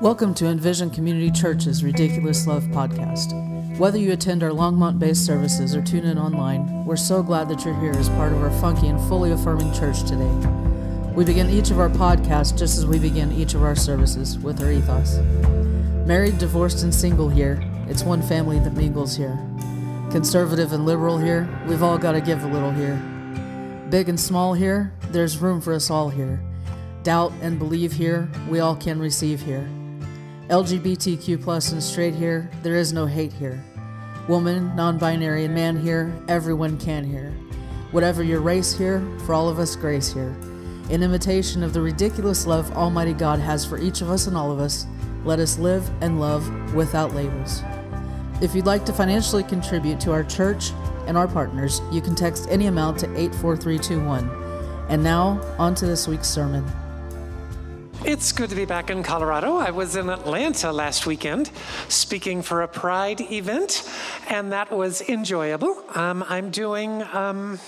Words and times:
Welcome 0.00 0.34
to 0.34 0.46
Envision 0.46 0.90
Community 0.90 1.30
Church's 1.30 1.84
Ridiculous 1.84 2.48
Love 2.48 2.64
podcast. 2.64 3.78
Whether 3.78 3.98
you 3.98 4.10
attend 4.10 4.42
our 4.42 4.50
Longmont 4.50 4.98
based 4.98 5.24
services 5.24 5.76
or 5.76 5.82
tune 5.82 6.04
in 6.04 6.18
online, 6.18 6.84
we're 6.84 6.96
so 6.96 7.22
glad 7.22 7.48
that 7.48 7.64
you're 7.64 7.78
here 7.78 7.92
as 7.92 8.08
part 8.08 8.32
of 8.32 8.42
our 8.42 8.50
funky 8.60 8.88
and 8.88 8.98
fully 9.08 9.30
affirming 9.30 9.72
church 9.72 10.02
today. 10.02 10.32
We 11.14 11.24
begin 11.24 11.48
each 11.48 11.70
of 11.70 11.78
our 11.78 11.90
podcasts 11.90 12.58
just 12.58 12.76
as 12.76 12.84
we 12.84 12.98
begin 12.98 13.30
each 13.30 13.54
of 13.54 13.62
our 13.62 13.76
services 13.76 14.36
with 14.36 14.60
our 14.60 14.72
ethos. 14.72 15.18
Married, 16.04 16.38
divorced, 16.38 16.82
and 16.82 16.92
single 16.92 17.28
here, 17.28 17.62
it's 17.86 18.02
one 18.02 18.20
family 18.20 18.58
that 18.58 18.74
mingles 18.74 19.16
here. 19.16 19.38
Conservative 20.10 20.72
and 20.72 20.86
liberal 20.86 21.18
here, 21.18 21.48
we've 21.68 21.84
all 21.84 21.98
got 21.98 22.12
to 22.12 22.20
give 22.20 22.42
a 22.42 22.48
little 22.48 22.72
here. 22.72 22.96
Big 23.90 24.08
and 24.08 24.18
small 24.18 24.54
here, 24.54 24.92
there's 25.10 25.38
room 25.38 25.60
for 25.60 25.72
us 25.72 25.88
all 25.88 26.08
here. 26.08 26.42
Doubt 27.02 27.32
and 27.42 27.58
believe 27.58 27.92
here, 27.92 28.28
we 28.48 28.60
all 28.60 28.76
can 28.76 29.00
receive 29.00 29.40
here. 29.40 29.68
LGBTQ 30.48 31.42
plus 31.42 31.72
and 31.72 31.82
straight 31.82 32.14
here, 32.14 32.48
there 32.62 32.76
is 32.76 32.92
no 32.92 33.06
hate 33.06 33.32
here. 33.32 33.62
Woman, 34.28 34.74
non 34.76 34.98
binary, 34.98 35.44
and 35.44 35.54
man 35.54 35.76
here, 35.76 36.14
everyone 36.28 36.78
can 36.78 37.04
here. 37.04 37.32
Whatever 37.90 38.22
your 38.22 38.40
race 38.40 38.72
here, 38.72 39.02
for 39.26 39.34
all 39.34 39.48
of 39.48 39.58
us, 39.58 39.74
grace 39.74 40.12
here. 40.12 40.36
In 40.90 41.02
imitation 41.02 41.64
of 41.64 41.72
the 41.72 41.80
ridiculous 41.80 42.46
love 42.46 42.70
Almighty 42.72 43.14
God 43.14 43.40
has 43.40 43.66
for 43.66 43.78
each 43.78 44.00
of 44.00 44.10
us 44.10 44.28
and 44.28 44.36
all 44.36 44.52
of 44.52 44.60
us, 44.60 44.86
let 45.24 45.40
us 45.40 45.58
live 45.58 45.90
and 46.02 46.20
love 46.20 46.74
without 46.74 47.14
labels. 47.14 47.62
If 48.40 48.54
you'd 48.54 48.66
like 48.66 48.84
to 48.86 48.92
financially 48.92 49.42
contribute 49.42 50.00
to 50.00 50.12
our 50.12 50.24
church 50.24 50.70
and 51.06 51.16
our 51.16 51.28
partners, 51.28 51.80
you 51.90 52.00
can 52.00 52.14
text 52.14 52.46
any 52.48 52.66
amount 52.66 52.98
to 53.00 53.06
84321. 53.06 54.30
And 54.88 55.02
now, 55.02 55.40
on 55.58 55.74
to 55.76 55.86
this 55.86 56.06
week's 56.06 56.28
sermon. 56.28 56.64
It's 58.04 58.32
good 58.32 58.50
to 58.50 58.56
be 58.56 58.64
back 58.64 58.90
in 58.90 59.04
Colorado. 59.04 59.58
I 59.58 59.70
was 59.70 59.94
in 59.94 60.10
Atlanta 60.10 60.72
last 60.72 61.06
weekend 61.06 61.52
speaking 61.88 62.42
for 62.42 62.62
a 62.62 62.68
Pride 62.68 63.20
event, 63.20 63.88
and 64.28 64.50
that 64.50 64.72
was 64.72 65.02
enjoyable. 65.02 65.84
Um, 65.94 66.24
I'm 66.28 66.50
doing. 66.50 67.04
Um, 67.12 67.60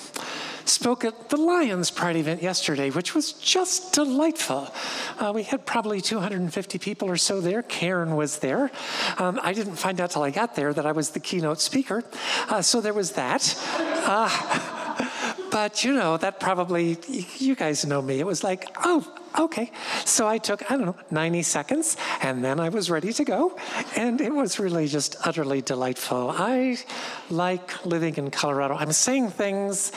spoke 0.65 1.05
at 1.05 1.29
the 1.29 1.37
Lyons 1.37 1.93
Pride 1.93 2.17
event 2.17 2.43
yesterday, 2.43 2.91
which 2.91 3.15
was 3.15 3.35
just 3.35 3.93
delightful. 3.93 4.73
Uh, 5.21 5.31
we 5.33 5.45
had 5.45 5.65
probably 5.67 6.01
250 6.01 6.79
people 6.79 7.09
or 7.09 7.17
so 7.17 7.41
there. 7.41 7.63
Karen 7.63 8.17
was 8.17 8.39
there. 8.39 8.73
Um, 9.19 9.39
I 9.41 9.53
didn't 9.53 9.77
find 9.77 10.01
out 10.01 10.11
till 10.11 10.23
I 10.23 10.31
got 10.31 10.57
there 10.57 10.73
that 10.73 10.85
I 10.85 10.93
was 10.93 11.11
the 11.11 11.21
keynote 11.21 11.61
speaker, 11.61 12.03
uh, 12.49 12.61
so 12.61 12.81
there 12.81 12.95
was 12.95 13.13
that. 13.13 13.57
Uh, 13.79 15.31
but 15.53 15.85
you 15.85 15.95
know, 15.95 16.17
that 16.17 16.41
probably, 16.41 16.99
you 17.39 17.55
guys 17.55 17.87
know 17.87 18.03
me. 18.03 18.19
It 18.19 18.27
was 18.27 18.43
like, 18.43 18.75
oh, 18.83 19.07
okay. 19.39 19.71
So 20.05 20.27
I 20.27 20.39
took, 20.39 20.71
I 20.71 20.77
don't 20.77 20.87
know, 20.87 20.97
90 21.11 21.43
seconds, 21.43 21.97
and 22.23 22.45
then 22.45 22.61
I 22.61 22.69
was 22.69 22.91
ready 22.91 23.13
to 23.13 23.25
go. 23.25 23.59
And 23.97 24.21
it 24.21 24.33
was 24.33 24.59
really 24.59 24.87
just 24.89 25.17
utterly 25.25 25.63
delightful. 25.63 26.31
I 26.37 26.79
like 27.31 27.85
living 27.85 28.17
in 28.17 28.31
Colorado. 28.31 28.75
I'm 28.75 28.93
saying 28.93 29.31
things 29.31 29.93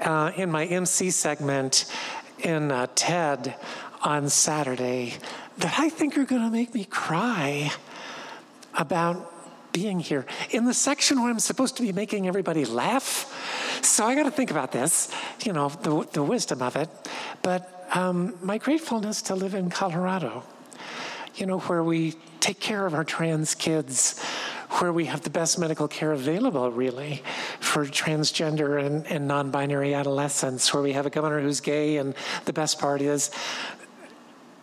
uh, 0.00 0.32
in 0.36 0.50
my 0.50 0.66
MC 0.66 1.10
segment 1.10 1.86
in 2.38 2.72
uh, 2.72 2.86
TED 2.94 3.54
on 4.02 4.28
Saturday 4.28 5.14
that 5.58 5.78
I 5.78 5.88
think 5.88 6.18
are 6.18 6.24
going 6.24 6.42
to 6.42 6.50
make 6.50 6.74
me 6.74 6.84
cry 6.84 7.70
about 8.74 9.28
being 9.72 10.00
here. 10.00 10.26
In 10.50 10.64
the 10.64 10.74
section 10.74 11.20
where 11.20 11.30
I'm 11.30 11.38
supposed 11.38 11.76
to 11.76 11.82
be 11.82 11.92
making 11.92 12.28
everybody 12.28 12.64
laugh, 12.64 13.28
so 13.82 14.04
I 14.04 14.14
got 14.14 14.24
to 14.24 14.30
think 14.30 14.50
about 14.50 14.72
this, 14.72 15.10
you 15.44 15.52
know, 15.52 15.68
the, 15.68 16.06
the 16.12 16.22
wisdom 16.22 16.62
of 16.62 16.76
it. 16.76 16.88
But 17.42 17.81
um, 17.92 18.34
my 18.42 18.58
gratefulness 18.58 19.22
to 19.22 19.34
live 19.34 19.54
in 19.54 19.70
Colorado, 19.70 20.44
you 21.34 21.46
know, 21.46 21.58
where 21.60 21.84
we 21.84 22.14
take 22.40 22.58
care 22.58 22.86
of 22.86 22.94
our 22.94 23.04
trans 23.04 23.54
kids, 23.54 24.22
where 24.78 24.92
we 24.92 25.04
have 25.04 25.20
the 25.22 25.30
best 25.30 25.58
medical 25.58 25.86
care 25.88 26.12
available, 26.12 26.70
really, 26.70 27.22
for 27.60 27.84
transgender 27.84 28.84
and, 28.84 29.06
and 29.06 29.28
non 29.28 29.50
binary 29.50 29.94
adolescents, 29.94 30.72
where 30.72 30.82
we 30.82 30.92
have 30.92 31.06
a 31.06 31.10
governor 31.10 31.40
who's 31.40 31.60
gay, 31.60 31.98
and 31.98 32.14
the 32.46 32.52
best 32.52 32.78
part 32.78 33.02
is, 33.02 33.30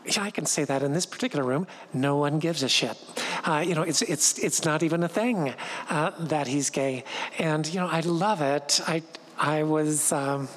yeah, 0.06 0.24
I 0.24 0.32
can 0.32 0.48
say 0.48 0.64
that 0.64 0.82
in 0.82 0.94
this 0.94 1.06
particular 1.06 1.46
room, 1.46 1.68
no 1.94 2.16
one 2.16 2.40
gives 2.40 2.64
a 2.64 2.70
shit. 2.70 2.98
Uh, 3.44 3.64
you 3.66 3.76
know, 3.76 3.84
it's 3.84 4.02
it's 4.02 4.40
it's 4.40 4.66
not 4.66 4.82
even 4.82 5.04
a 5.04 5.08
thing 5.08 5.54
uh, 5.90 6.12
that 6.20 6.48
he's 6.48 6.72
gay, 6.72 7.04
and 7.38 7.68
you 7.68 7.80
know, 7.80 7.88
I 7.88 8.00
love 8.00 8.42
it. 8.42 8.82
I 8.88 9.04
I 9.38 9.64
was. 9.64 10.12
Um, 10.12 10.48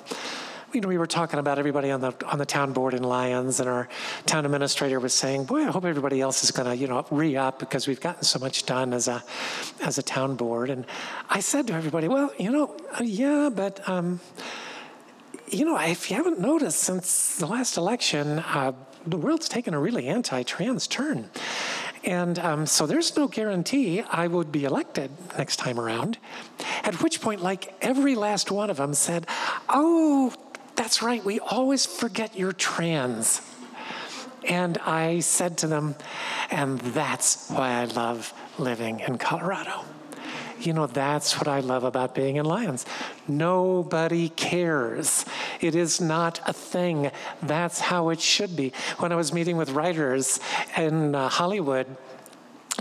you 0.73 0.81
know, 0.81 0.89
we 0.89 0.99
were 0.99 1.07
talking 1.07 1.39
about 1.39 1.59
everybody 1.59 1.91
on 1.91 2.01
the 2.01 2.15
on 2.27 2.39
the 2.39 2.47
town 2.47 2.73
board 2.73 2.95
in 2.95 3.03
Lyons, 3.03 3.61
and 3.61 3.69
our 3.69 3.89
town 4.27 4.45
administrator 4.45 4.99
was 5.01 5.13
saying, 5.13 5.45
"Boy, 5.45 5.63
I 5.63 5.71
hope 5.71 5.85
everybody 5.85 6.21
else 6.21 6.43
is 6.43 6.51
going 6.51 6.69
to, 6.69 6.77
you 6.77 6.87
know, 6.87 7.05
re 7.11 7.37
up 7.37 7.59
because 7.59 7.87
we've 7.87 8.01
gotten 8.01 8.23
so 8.23 8.39
much 8.39 8.65
done 8.65 8.93
as 8.93 9.09
a 9.09 9.23
as 9.83 9.99
a 9.99 10.03
town 10.03 10.37
board." 10.37 10.71
And 10.71 10.87
I 11.29 11.41
said 11.41 11.67
to 11.69 11.75
everybody, 11.75 12.09
"Well, 12.09 12.33
you 12.39 12.51
know, 12.51 12.77
uh, 12.99 13.05
yeah, 13.05 13.51
but." 13.55 13.87
Um, 13.89 14.21
you 15.49 15.67
know, 15.67 15.77
if 15.79 16.11
you 16.11 16.17
haven't 16.17 16.41
noticed 16.41 16.79
since 16.79 17.37
the 17.37 17.45
last 17.45 17.77
election, 17.77 18.39
uh, 18.39 18.73
the 19.07 19.19
world's 19.19 19.51
taken 19.51 19.75
a 19.75 19.79
really 19.79 20.09
anti-trans 20.09 20.87
turn. 20.87 21.29
And 22.05 22.39
um, 22.39 22.65
so 22.65 22.87
there's 22.87 23.15
no 23.19 23.29
guarantee 23.29 24.01
I 24.01 24.29
would 24.29 24.51
be 24.51 24.65
elected 24.65 25.11
next 25.37 25.57
time 25.57 25.79
around. 25.79 26.17
At 26.83 27.03
which 27.03 27.21
point, 27.21 27.43
like 27.43 27.75
every 27.83 28.15
last 28.15 28.51
one 28.51 28.71
of 28.71 28.79
them 28.79 28.95
said, 28.95 29.27
Oh, 29.69 30.35
that's 30.83 31.01
right, 31.01 31.25
we 31.25 31.39
always 31.39 31.87
forget 31.87 32.37
you're 32.37 32.53
trans. 32.53 33.41
And 34.49 34.79
I 34.79 35.21
said 35.21 35.59
to 35.59 35.69
them, 35.69 35.95
and 36.51 36.81
that's 36.81 37.49
why 37.51 37.71
I 37.71 37.85
love 37.85 38.35
living 38.59 38.99
in 38.99 39.17
Colorado. 39.17 39.85
You 40.59 40.73
know, 40.73 40.89
that's 40.89 41.39
what 41.39 41.47
I 41.47 41.61
love 41.61 41.85
about 41.85 42.17
being 42.17 42.35
in 42.35 42.47
Lyons. 42.47 42.85
Nobody 43.29 44.31
cares. 44.31 45.25
It 45.61 45.77
is 45.77 46.01
not 46.01 46.41
a 46.49 46.53
thing. 46.53 47.13
That's 47.45 47.79
how 47.79 48.09
it 48.09 48.21
should 48.21 48.57
be. 48.57 48.73
When 48.99 49.13
I 49.13 49.15
was 49.15 49.33
meeting 49.33 49.57
with 49.57 49.71
writers 49.71 50.41
in 50.77 51.15
uh, 51.15 51.29
Hollywood, 51.29 51.87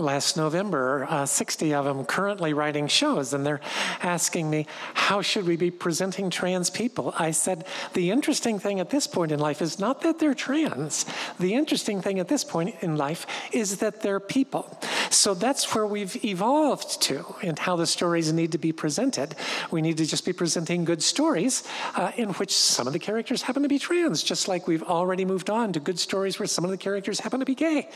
last 0.02 0.36
November, 0.36 1.06
uh, 1.08 1.26
60 1.26 1.74
of 1.74 1.84
them 1.84 2.04
currently 2.04 2.52
writing 2.52 2.88
shows, 2.88 3.32
and 3.32 3.46
they're 3.46 3.60
asking 4.02 4.50
me, 4.50 4.66
How 4.94 5.22
should 5.22 5.46
we 5.46 5.56
be 5.56 5.70
presenting 5.70 6.30
trans 6.30 6.70
people? 6.70 7.14
I 7.18 7.30
said, 7.30 7.66
The 7.94 8.10
interesting 8.10 8.58
thing 8.58 8.80
at 8.80 8.90
this 8.90 9.06
point 9.06 9.32
in 9.32 9.38
life 9.40 9.62
is 9.62 9.78
not 9.78 10.02
that 10.02 10.18
they're 10.18 10.34
trans. 10.34 11.06
The 11.38 11.54
interesting 11.54 12.02
thing 12.02 12.18
at 12.18 12.28
this 12.28 12.44
point 12.44 12.74
in 12.80 12.96
life 12.96 13.26
is 13.52 13.78
that 13.78 14.02
they're 14.02 14.20
people. 14.20 14.78
So 15.10 15.34
that's 15.34 15.74
where 15.74 15.86
we've 15.86 16.22
evolved 16.24 17.02
to, 17.02 17.24
and 17.42 17.58
how 17.58 17.76
the 17.76 17.86
stories 17.86 18.32
need 18.32 18.52
to 18.52 18.58
be 18.58 18.72
presented. 18.72 19.34
We 19.70 19.82
need 19.82 19.98
to 19.98 20.06
just 20.06 20.24
be 20.24 20.32
presenting 20.32 20.84
good 20.84 21.02
stories 21.02 21.62
uh, 21.94 22.12
in 22.16 22.30
which 22.30 22.54
some 22.54 22.86
of 22.86 22.92
the 22.92 22.98
characters 22.98 23.42
happen 23.42 23.62
to 23.62 23.68
be 23.68 23.78
trans, 23.78 24.22
just 24.22 24.48
like 24.48 24.66
we've 24.66 24.82
already 24.82 25.24
moved 25.24 25.50
on 25.50 25.72
to 25.74 25.80
good 25.80 25.98
stories 25.98 26.38
where 26.38 26.46
some 26.46 26.64
of 26.64 26.70
the 26.70 26.76
characters 26.76 27.20
happen 27.20 27.40
to 27.40 27.46
be 27.46 27.54
gay. 27.54 27.88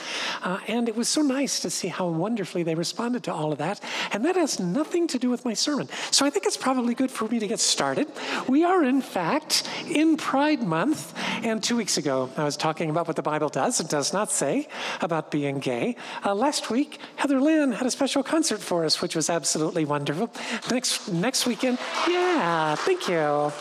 Uh, 0.42 0.58
and 0.68 0.88
it 0.88 0.96
was 0.96 1.08
so 1.08 1.22
nice 1.22 1.60
to 1.60 1.70
see 1.70 1.88
how 1.96 2.06
wonderfully 2.08 2.62
they 2.62 2.74
responded 2.74 3.24
to 3.24 3.32
all 3.32 3.52
of 3.52 3.58
that. 3.58 3.80
And 4.12 4.22
that 4.26 4.36
has 4.36 4.60
nothing 4.60 5.08
to 5.08 5.18
do 5.18 5.30
with 5.30 5.46
my 5.46 5.54
sermon. 5.54 5.88
So 6.10 6.26
I 6.26 6.30
think 6.30 6.44
it's 6.44 6.56
probably 6.58 6.94
good 6.94 7.10
for 7.10 7.26
me 7.26 7.38
to 7.38 7.46
get 7.46 7.58
started. 7.58 8.06
We 8.46 8.64
are, 8.64 8.84
in 8.84 9.00
fact, 9.00 9.66
in 9.88 10.18
Pride 10.18 10.62
Month. 10.62 11.14
And 11.42 11.62
two 11.62 11.74
weeks 11.74 11.96
ago, 11.96 12.28
I 12.36 12.44
was 12.44 12.58
talking 12.58 12.90
about 12.90 13.06
what 13.06 13.16
the 13.16 13.22
Bible 13.22 13.48
does 13.48 13.80
and 13.80 13.88
does 13.88 14.12
not 14.12 14.30
say 14.30 14.68
about 15.00 15.30
being 15.30 15.58
gay. 15.58 15.96
Uh, 16.22 16.34
last 16.34 16.68
week, 16.68 16.98
Heather 17.16 17.40
Lynn 17.40 17.72
had 17.72 17.86
a 17.86 17.90
special 17.90 18.22
concert 18.22 18.60
for 18.60 18.84
us, 18.84 19.00
which 19.00 19.16
was 19.16 19.30
absolutely 19.30 19.86
wonderful. 19.86 20.30
Next, 20.70 21.08
next 21.10 21.46
weekend, 21.46 21.78
yeah, 22.06 22.74
thank 22.74 23.08
you. 23.08 23.52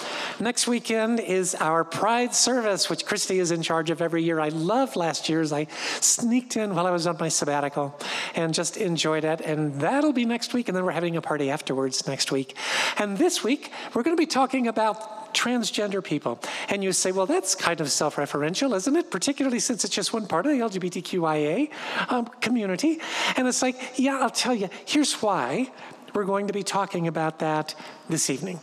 Next 0.42 0.68
weekend 0.68 1.22
is 1.22 1.56
our 1.56 1.86
Pride 1.86 2.36
service, 2.36 2.90
which 2.90 3.06
Christy 3.06 3.40
is 3.40 3.52
in 3.52 3.62
charge 3.62 3.90
of 3.92 4.02
every 4.02 4.24
year. 4.24 4.42
I 4.42 4.50
loved 4.50 4.98
last 4.98 5.30
year's. 5.30 5.54
I 5.54 5.68
sneaked 6.02 6.58
in 6.58 6.76
while 6.76 6.86
I 6.86 6.92
was 6.92 7.08
on 7.08 7.16
my 7.18 7.30
sabbatical 7.30 7.98
and 8.34 8.54
just 8.54 8.78
enjoyed 8.78 9.24
it. 9.24 9.42
And 9.42 9.80
that'll 9.82 10.14
be 10.14 10.26
next 10.26 10.54
week. 10.54 10.68
And 10.68 10.76
then 10.76 10.86
we're 10.86 10.92
having 10.92 11.18
a 11.18 11.22
party 11.22 11.50
afterwards 11.50 12.08
next 12.08 12.32
week. 12.32 12.56
And 12.98 13.18
this 13.18 13.44
week, 13.44 13.72
we're 13.94 14.04
going 14.04 14.16
to 14.16 14.22
be 14.22 14.26
talking 14.26 14.68
about 14.68 15.26
transgender 15.36 16.04
people. 16.04 16.40
And 16.70 16.84
you 16.84 16.94
say, 16.94 17.12
well, 17.12 17.26
that's 17.26 17.54
kind 17.54 17.82
of 17.82 17.92
self 17.92 18.16
referential, 18.16 18.76
isn't 18.76 18.96
it? 18.96 19.12
Particularly 19.12 19.60
since 19.60 19.84
it's 19.84 19.94
just 19.94 20.14
one 20.14 20.28
part 20.28 20.46
of 20.46 20.54
the 20.54 20.60
LGBTQIA 20.60 21.70
um, 22.10 22.26
community. 22.42 23.00
And 23.36 23.48
it's 23.48 23.62
like, 23.62 23.76
yeah, 23.98 24.20
I'll 24.20 24.30
tell 24.30 24.56
you, 24.56 24.70
here's 24.86 25.14
why 25.22 25.72
we're 26.14 26.26
going 26.26 26.48
to 26.48 26.54
be 26.54 26.64
talking 26.64 27.08
about 27.08 27.40
that 27.40 27.76
this 28.10 28.30
evening. 28.30 28.62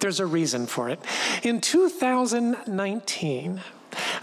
There's 0.00 0.20
a 0.20 0.26
reason 0.26 0.66
for 0.66 0.88
it. 0.88 1.00
In 1.42 1.60
2019, 1.60 3.60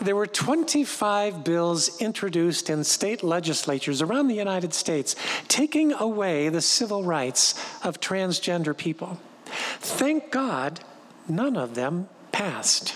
there 0.01 0.15
were 0.15 0.27
25 0.27 1.43
bills 1.43 2.01
introduced 2.01 2.69
in 2.69 2.83
state 2.83 3.23
legislatures 3.23 4.01
around 4.01 4.27
the 4.27 4.35
United 4.35 4.73
States 4.73 5.15
taking 5.47 5.93
away 5.93 6.49
the 6.49 6.61
civil 6.61 7.03
rights 7.03 7.55
of 7.83 7.99
transgender 7.99 8.75
people. 8.75 9.19
Thank 9.45 10.31
God 10.31 10.81
none 11.27 11.57
of 11.57 11.75
them 11.75 12.09
passed. 12.31 12.95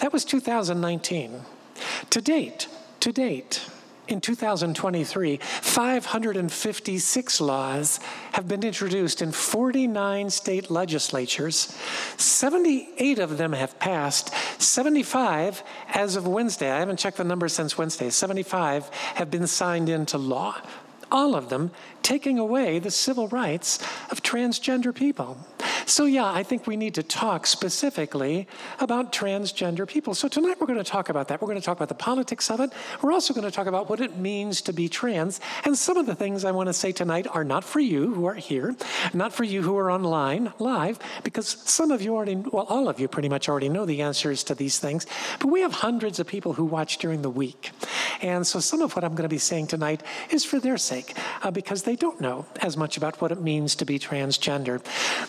That 0.00 0.12
was 0.12 0.24
2019. 0.24 1.40
To 2.10 2.20
date, 2.20 2.68
To 3.00 3.12
date, 3.12 3.66
in 4.08 4.20
2023, 4.20 5.36
556 5.36 7.40
laws 7.40 8.00
have 8.32 8.48
been 8.48 8.64
introduced 8.64 9.22
in 9.22 9.32
49 9.32 10.30
state 10.30 10.70
legislatures. 10.70 11.76
78 12.16 13.18
of 13.18 13.38
them 13.38 13.52
have 13.52 13.78
passed. 13.78 14.34
75, 14.60 15.62
as 15.88 16.16
of 16.16 16.26
Wednesday, 16.26 16.70
I 16.70 16.80
haven't 16.80 16.98
checked 16.98 17.18
the 17.18 17.24
numbers 17.24 17.52
since 17.52 17.78
Wednesday, 17.78 18.10
75 18.10 18.88
have 18.88 19.30
been 19.30 19.46
signed 19.46 19.88
into 19.88 20.18
law. 20.18 20.56
All 21.10 21.34
of 21.34 21.48
them 21.48 21.70
taking 22.02 22.38
away 22.38 22.78
the 22.78 22.90
civil 22.90 23.28
rights 23.28 23.78
of 24.10 24.22
transgender 24.22 24.94
people. 24.94 25.38
So, 25.86 26.04
yeah, 26.04 26.30
I 26.30 26.42
think 26.42 26.66
we 26.66 26.76
need 26.76 26.94
to 26.94 27.02
talk 27.02 27.46
specifically 27.46 28.46
about 28.80 29.12
transgender 29.12 29.86
people. 29.86 30.14
So, 30.14 30.28
tonight 30.28 30.60
we're 30.60 30.66
going 30.66 30.78
to 30.78 30.84
talk 30.84 31.08
about 31.08 31.28
that. 31.28 31.40
We're 31.40 31.48
going 31.48 31.60
to 31.60 31.64
talk 31.64 31.76
about 31.76 31.88
the 31.88 31.94
politics 31.94 32.50
of 32.50 32.60
it. 32.60 32.72
We're 33.02 33.12
also 33.12 33.34
going 33.34 33.44
to 33.44 33.50
talk 33.50 33.66
about 33.66 33.88
what 33.88 34.00
it 34.00 34.16
means 34.16 34.62
to 34.62 34.72
be 34.72 34.88
trans. 34.88 35.40
And 35.64 35.76
some 35.76 35.96
of 35.96 36.06
the 36.06 36.14
things 36.14 36.44
I 36.44 36.52
want 36.52 36.68
to 36.68 36.72
say 36.72 36.92
tonight 36.92 37.26
are 37.30 37.44
not 37.44 37.64
for 37.64 37.80
you 37.80 38.14
who 38.14 38.26
are 38.26 38.34
here, 38.34 38.76
not 39.12 39.32
for 39.32 39.44
you 39.44 39.62
who 39.62 39.76
are 39.76 39.90
online 39.90 40.52
live, 40.58 40.98
because 41.24 41.48
some 41.48 41.90
of 41.90 42.02
you 42.02 42.14
already, 42.14 42.36
well, 42.36 42.66
all 42.68 42.88
of 42.88 43.00
you 43.00 43.08
pretty 43.08 43.28
much 43.28 43.48
already 43.48 43.68
know 43.68 43.84
the 43.84 44.02
answers 44.02 44.44
to 44.44 44.54
these 44.54 44.78
things. 44.78 45.06
But 45.38 45.48
we 45.48 45.60
have 45.60 45.72
hundreds 45.72 46.18
of 46.20 46.26
people 46.26 46.54
who 46.54 46.64
watch 46.64 46.98
during 46.98 47.22
the 47.22 47.30
week. 47.30 47.70
And 48.20 48.46
so 48.46 48.60
some 48.60 48.82
of 48.82 48.94
what 48.94 49.04
I'm 49.04 49.14
going 49.14 49.24
to 49.24 49.28
be 49.28 49.38
saying 49.38 49.66
tonight 49.66 50.02
is 50.30 50.44
for 50.44 50.60
their 50.60 50.78
sake, 50.78 51.16
uh, 51.42 51.50
because 51.50 51.82
they 51.82 51.96
don't 51.96 52.20
know 52.20 52.46
as 52.60 52.76
much 52.76 52.96
about 52.96 53.20
what 53.20 53.32
it 53.32 53.40
means 53.40 53.74
to 53.76 53.84
be 53.84 53.98
transgender. 53.98 54.82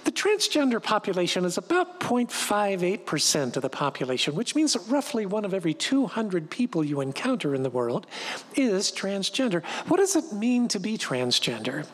The 0.03 0.11
transgender 0.43 0.81
population 0.81 1.45
is 1.45 1.57
about 1.57 1.99
0.58% 1.99 3.55
of 3.55 3.61
the 3.61 3.69
population, 3.69 4.35
which 4.35 4.55
means 4.55 4.73
that 4.73 4.81
roughly 4.87 5.25
one 5.25 5.45
of 5.45 5.53
every 5.53 5.73
200 5.73 6.49
people 6.49 6.83
you 6.83 7.01
encounter 7.01 7.55
in 7.55 7.63
the 7.63 7.69
world 7.69 8.07
is 8.55 8.91
transgender. 8.91 9.63
What 9.87 9.97
does 9.97 10.15
it 10.15 10.33
mean 10.33 10.67
to 10.69 10.79
be 10.79 10.97
transgender? 10.97 11.87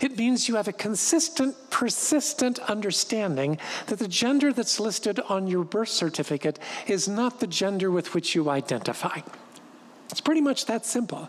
It 0.00 0.16
means 0.16 0.48
you 0.48 0.56
have 0.56 0.68
a 0.68 0.72
consistent, 0.72 1.54
persistent 1.70 2.58
understanding 2.60 3.58
that 3.86 3.98
the 3.98 4.08
gender 4.08 4.52
that's 4.52 4.78
listed 4.80 5.20
on 5.20 5.46
your 5.46 5.64
birth 5.64 5.88
certificate 5.88 6.58
is 6.86 7.08
not 7.08 7.40
the 7.40 7.46
gender 7.46 7.90
with 7.90 8.14
which 8.14 8.34
you 8.34 8.50
identify. 8.50 9.20
It's 10.10 10.20
pretty 10.20 10.40
much 10.40 10.66
that 10.66 10.86
simple. 10.86 11.28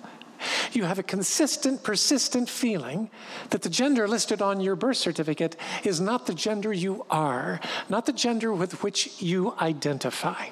You 0.71 0.83
have 0.83 0.99
a 0.99 1.03
consistent, 1.03 1.83
persistent 1.83 2.49
feeling 2.49 3.09
that 3.49 3.61
the 3.61 3.69
gender 3.69 4.07
listed 4.07 4.41
on 4.41 4.59
your 4.59 4.75
birth 4.75 4.97
certificate 4.97 5.55
is 5.83 5.99
not 5.99 6.25
the 6.25 6.33
gender 6.33 6.71
you 6.71 7.05
are, 7.09 7.59
not 7.89 8.05
the 8.05 8.13
gender 8.13 8.53
with 8.53 8.83
which 8.83 9.21
you 9.21 9.53
identify. 9.59 10.47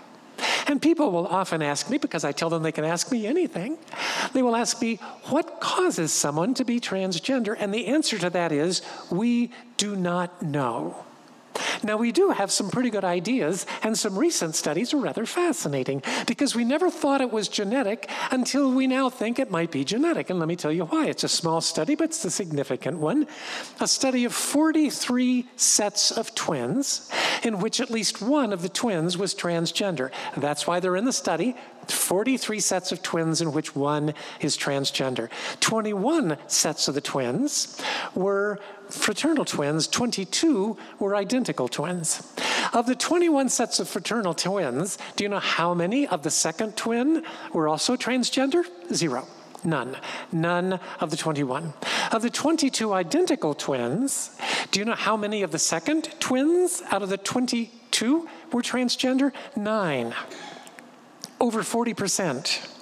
And 0.68 0.82
people 0.82 1.12
will 1.12 1.28
often 1.28 1.62
ask 1.62 1.90
me, 1.90 1.98
because 1.98 2.24
I 2.24 2.32
tell 2.32 2.50
them 2.50 2.64
they 2.64 2.72
can 2.72 2.86
ask 2.86 3.12
me 3.12 3.28
anything, 3.28 3.78
they 4.34 4.42
will 4.42 4.56
ask 4.56 4.82
me, 4.82 4.96
what 5.26 5.60
causes 5.62 6.12
someone 6.12 6.54
to 6.56 6.66
be 6.66 6.80
transgender? 6.80 7.56
And 7.58 7.74
the 7.74 7.88
answer 7.88 8.18
to 8.18 8.30
that 8.32 8.52
is, 8.52 8.82
we 9.12 9.52
do 9.78 9.96
not 9.96 10.42
know. 10.42 11.06
Now, 11.84 11.98
we 11.98 12.12
do 12.12 12.32
have 12.32 12.52
some 12.52 12.70
pretty 12.70 12.90
good 12.90 13.04
ideas, 13.04 13.66
and 13.84 13.98
some 13.98 14.18
recent 14.18 14.56
studies 14.56 14.94
are 14.94 14.98
rather 14.98 15.26
fascinating 15.26 16.04
because 16.28 16.56
we 16.56 16.64
never 16.64 16.90
thought 16.90 17.22
it 17.22 17.32
was 17.32 17.48
genetic 17.48 18.10
until 18.32 18.72
we 18.72 18.88
now 18.88 19.10
think 19.10 19.40
it 19.40 19.52
might 19.52 19.72
be 19.72 19.84
genetic. 19.84 20.30
And 20.30 20.40
let 20.40 20.48
me 20.48 20.56
tell 20.56 20.72
you 20.72 20.86
why. 20.86 21.08
It's 21.08 21.24
a 21.24 21.30
small 21.30 21.62
study, 21.62 21.96
but 21.96 22.06
it's 22.06 22.26
a 22.26 22.32
significant 22.32 22.98
one. 23.00 23.28
A 23.80 23.88
study 23.88 24.26
of 24.26 24.34
43 24.34 25.48
sets 25.56 26.12
of 26.12 26.34
twins 26.36 27.12
in 27.44 27.60
which 27.60 27.80
at 27.80 27.90
least 27.90 28.22
one 28.22 28.52
of 28.54 28.62
the 28.62 28.70
twins 28.70 29.18
was 29.18 29.36
transgender. 29.36 30.12
That's 30.38 30.66
why 30.66 30.80
they're 30.80 30.96
in 30.96 31.06
the 31.06 31.14
study. 31.14 31.56
43 31.92 32.60
sets 32.60 32.92
of 32.92 33.02
twins 33.02 33.42
in 33.42 33.52
which 33.52 33.76
one 33.76 34.14
is 34.40 34.58
transgender. 34.58 35.30
21 35.60 36.38
sets 36.48 36.88
of 36.88 36.96
the 36.96 37.02
twins 37.02 37.80
were 38.16 38.60
fraternal 38.90 39.46
twins, 39.46 39.88
22 39.88 40.78
were 41.00 41.16
identical 41.16 41.68
twins. 41.68 42.22
Of 42.74 42.86
the 42.86 42.96
21 42.96 43.50
sets 43.50 43.80
of 43.80 43.88
fraternal 43.88 44.34
twins, 44.34 44.98
do 45.16 45.24
you 45.24 45.30
know 45.30 45.40
how 45.40 45.74
many 45.74 46.08
of 46.08 46.24
the 46.24 46.32
second 46.32 46.76
twin 46.76 47.24
were 47.54 47.68
also 47.68 47.96
transgender? 47.96 48.64
Zero. 48.94 49.28
None. 49.64 49.98
None 50.32 50.80
of 51.00 51.10
the 51.10 51.18
21. 51.18 51.74
Of 52.12 52.22
the 52.22 52.30
22 52.30 52.94
identical 52.94 53.54
twins, 53.56 54.38
do 54.72 54.80
you 54.80 54.86
know 54.86 54.94
how 54.94 55.18
many 55.18 55.42
of 55.42 55.52
the 55.52 55.60
second 55.60 56.10
twins 56.20 56.84
out 56.92 57.02
of 57.02 57.10
the 57.10 57.18
22 57.18 58.28
were 58.52 58.62
transgender? 58.62 59.32
Nine 59.56 60.14
over 61.40 61.62
40%. 61.62 62.75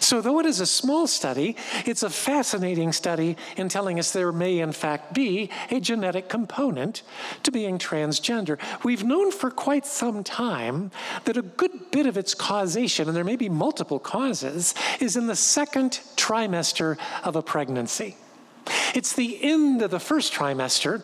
So, 0.00 0.20
though 0.20 0.38
it 0.40 0.46
is 0.46 0.60
a 0.60 0.66
small 0.66 1.06
study, 1.06 1.56
it's 1.86 2.02
a 2.02 2.10
fascinating 2.10 2.92
study 2.92 3.36
in 3.56 3.68
telling 3.68 3.98
us 3.98 4.12
there 4.12 4.32
may, 4.32 4.58
in 4.58 4.72
fact, 4.72 5.14
be 5.14 5.50
a 5.70 5.80
genetic 5.80 6.28
component 6.28 7.02
to 7.42 7.50
being 7.50 7.78
transgender. 7.78 8.58
We've 8.82 9.04
known 9.04 9.32
for 9.32 9.50
quite 9.50 9.86
some 9.86 10.24
time 10.24 10.90
that 11.24 11.36
a 11.36 11.42
good 11.42 11.90
bit 11.90 12.06
of 12.06 12.16
its 12.16 12.34
causation, 12.34 13.08
and 13.08 13.16
there 13.16 13.24
may 13.24 13.36
be 13.36 13.48
multiple 13.48 13.98
causes, 13.98 14.74
is 15.00 15.16
in 15.16 15.26
the 15.26 15.36
second 15.36 16.00
trimester 16.16 16.96
of 17.22 17.36
a 17.36 17.42
pregnancy. 17.42 18.16
It's 18.94 19.12
the 19.12 19.42
end 19.42 19.82
of 19.82 19.90
the 19.90 19.98
first 19.98 20.32
trimester 20.32 21.02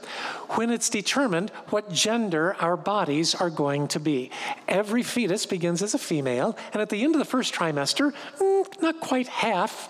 when 0.51 0.71
it's 0.71 0.89
determined 0.89 1.51
what 1.71 1.91
gender 1.93 2.55
our 2.61 2.77
bodies 2.77 3.35
are 3.35 3.51
going 3.51 3.89
to 3.89 3.99
be. 3.99 4.31
Every 4.69 5.03
fetus 5.03 5.45
begins 5.45 5.83
as 5.83 5.93
a 5.93 5.99
female, 5.99 6.57
and 6.73 6.81
at 6.81 6.89
the 6.89 7.03
end 7.03 7.17
of 7.17 7.19
the 7.19 7.25
first 7.25 7.53
trimester, 7.53 8.15
mm, 8.39 8.81
not 8.81 9.01
quite 9.01 9.27
half 9.27 9.89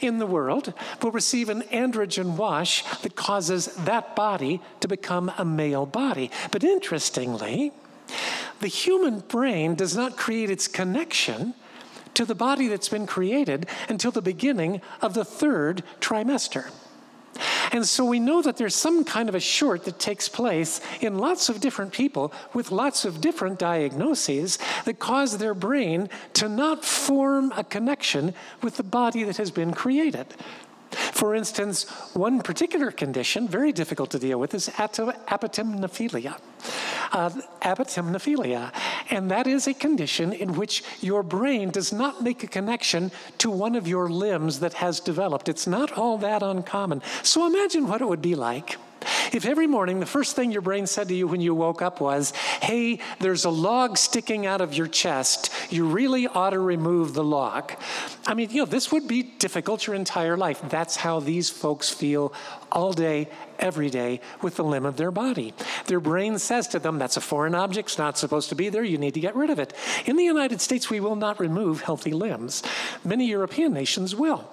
in 0.00 0.18
the 0.18 0.26
world 0.26 0.72
will 1.02 1.10
receive 1.10 1.50
an 1.50 1.60
androgen 1.64 2.36
wash 2.36 2.84
that 3.02 3.16
causes 3.16 3.66
that 3.84 4.16
body 4.16 4.62
to 4.80 4.88
become 4.88 5.30
a 5.36 5.44
male 5.44 5.84
body. 5.84 6.30
But 6.50 6.64
interestingly, 6.64 7.72
the 8.60 8.68
human 8.68 9.20
brain 9.20 9.74
does 9.74 9.94
not 9.94 10.16
create 10.16 10.48
its 10.48 10.68
connection 10.68 11.52
to 12.14 12.24
the 12.24 12.34
body 12.34 12.68
that's 12.68 12.88
been 12.88 13.06
created 13.06 13.66
until 13.90 14.10
the 14.10 14.22
beginning 14.22 14.80
of 15.02 15.12
the 15.12 15.24
third 15.24 15.82
trimester. 16.00 16.70
And 17.72 17.86
so 17.86 18.04
we 18.04 18.20
know 18.20 18.42
that 18.42 18.56
there's 18.58 18.74
some 18.74 19.04
kind 19.04 19.28
of 19.28 19.34
a 19.34 19.40
short 19.40 19.84
that 19.84 19.98
takes 19.98 20.28
place 20.28 20.80
in 21.00 21.18
lots 21.18 21.48
of 21.48 21.60
different 21.60 21.92
people 21.92 22.32
with 22.52 22.70
lots 22.70 23.04
of 23.04 23.20
different 23.20 23.58
diagnoses 23.58 24.58
that 24.84 24.98
cause 24.98 25.38
their 25.38 25.54
brain 25.54 26.10
to 26.34 26.48
not 26.48 26.84
form 26.84 27.52
a 27.56 27.64
connection 27.64 28.34
with 28.62 28.76
the 28.76 28.82
body 28.82 29.22
that 29.24 29.38
has 29.38 29.50
been 29.50 29.72
created. 29.72 30.26
For 30.90 31.34
instance, 31.34 31.88
one 32.12 32.42
particular 32.42 32.90
condition, 32.90 33.48
very 33.48 33.72
difficult 33.72 34.10
to 34.10 34.18
deal 34.18 34.38
with, 34.38 34.52
is 34.52 34.68
apotemnophilia. 34.68 36.38
Uh, 37.12 37.30
apotemnophilia. 37.62 38.72
And 39.12 39.30
that 39.30 39.46
is 39.46 39.66
a 39.66 39.74
condition 39.74 40.32
in 40.32 40.54
which 40.54 40.82
your 41.02 41.22
brain 41.22 41.68
does 41.68 41.92
not 41.92 42.22
make 42.22 42.42
a 42.42 42.46
connection 42.46 43.12
to 43.38 43.50
one 43.50 43.74
of 43.74 43.86
your 43.86 44.08
limbs 44.08 44.60
that 44.60 44.72
has 44.72 45.00
developed. 45.00 45.50
It's 45.50 45.66
not 45.66 45.92
all 45.98 46.16
that 46.18 46.42
uncommon. 46.42 47.02
So 47.22 47.46
imagine 47.46 47.88
what 47.88 48.00
it 48.00 48.08
would 48.08 48.22
be 48.22 48.34
like 48.34 48.78
if 49.34 49.46
every 49.46 49.66
morning 49.66 50.00
the 50.00 50.06
first 50.06 50.36
thing 50.36 50.52
your 50.52 50.62
brain 50.62 50.86
said 50.86 51.08
to 51.08 51.14
you 51.14 51.26
when 51.26 51.40
you 51.40 51.54
woke 51.54 51.82
up 51.82 52.00
was, 52.00 52.32
hey, 52.60 52.98
there's 53.20 53.44
a 53.44 53.50
log 53.50 53.96
sticking 53.96 54.46
out 54.46 54.60
of 54.60 54.74
your 54.74 54.86
chest, 54.86 55.52
you 55.70 55.86
really 55.86 56.26
ought 56.26 56.50
to 56.50 56.58
remove 56.58 57.14
the 57.14 57.24
log. 57.24 57.72
I 58.26 58.34
mean, 58.34 58.50
you 58.50 58.58
know, 58.58 58.66
this 58.66 58.92
would 58.92 59.08
be 59.08 59.22
difficult 59.22 59.86
your 59.86 59.96
entire 59.96 60.36
life. 60.36 60.60
That's 60.68 60.96
how 60.96 61.20
these 61.20 61.50
folks 61.50 61.90
feel 61.90 62.32
all 62.70 62.92
day, 62.92 63.28
every 63.58 63.90
day 63.90 64.20
with 64.40 64.56
the 64.56 64.64
limb 64.64 64.86
of 64.86 64.96
their 64.96 65.10
body. 65.10 65.54
Their 65.86 66.00
brain 66.00 66.38
says 66.38 66.68
to 66.68 66.78
them, 66.78 66.98
that's 66.98 67.16
a 67.16 67.20
foreign 67.20 67.54
object, 67.54 67.90
it's 67.90 67.98
not 67.98 68.18
supposed 68.18 68.48
to 68.50 68.54
be 68.54 68.68
there, 68.68 68.84
you 68.84 68.98
need 68.98 69.14
to 69.14 69.20
get 69.20 69.36
rid 69.36 69.50
of 69.50 69.58
it. 69.58 69.72
In 70.06 70.16
the 70.16 70.24
United 70.24 70.60
States, 70.60 70.90
we 70.90 71.00
will 71.00 71.16
not 71.16 71.40
remove 71.40 71.82
healthy 71.82 72.12
limbs. 72.12 72.62
Many 73.04 73.26
European 73.26 73.72
nations 73.72 74.14
will. 74.14 74.48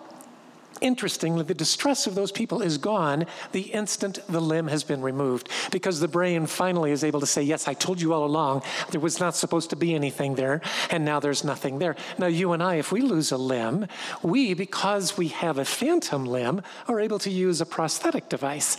Interestingly, 0.82 1.44
the 1.44 1.54
distress 1.54 2.08
of 2.08 2.16
those 2.16 2.32
people 2.32 2.62
is 2.62 2.78
gone 2.78 3.26
the 3.52 3.62
instant 3.62 4.20
the 4.30 4.40
limb 4.40 4.68
has 4.68 4.84
been 4.84 5.02
removed 5.02 5.50
because 5.72 6.00
the 6.00 6.08
brain 6.08 6.46
finally 6.46 6.92
is 6.92 7.04
able 7.04 7.20
to 7.20 7.26
say, 7.26 7.42
Yes, 7.42 7.68
I 7.68 7.74
told 7.74 8.00
you 8.00 8.14
all 8.14 8.24
along 8.24 8.64
there 8.92 9.02
was 9.02 9.20
not 9.20 9.36
supposed 9.36 9.72
to 9.72 9.76
be 9.76 9.94
anything 9.94 10.36
there, 10.36 10.62
and 10.90 11.04
now 11.04 11.20
there's 11.20 11.44
nothing 11.44 11.80
there. 11.80 11.98
Now, 12.18 12.28
you 12.28 12.54
and 12.54 12.64
I, 12.64 12.76
if 12.76 12.92
we 12.92 13.02
lose 13.02 13.32
a 13.32 13.38
limb, 13.38 13.88
we, 14.24 14.54
because 14.54 15.18
we 15.18 15.28
have 15.30 15.58
a 15.58 15.66
phantom 15.66 16.26
limb, 16.26 16.62
are 16.88 17.00
able 17.00 17.20
to 17.20 17.30
use 17.30 17.60
a 17.60 17.66
prosthetic 17.66 18.30
device. 18.30 18.78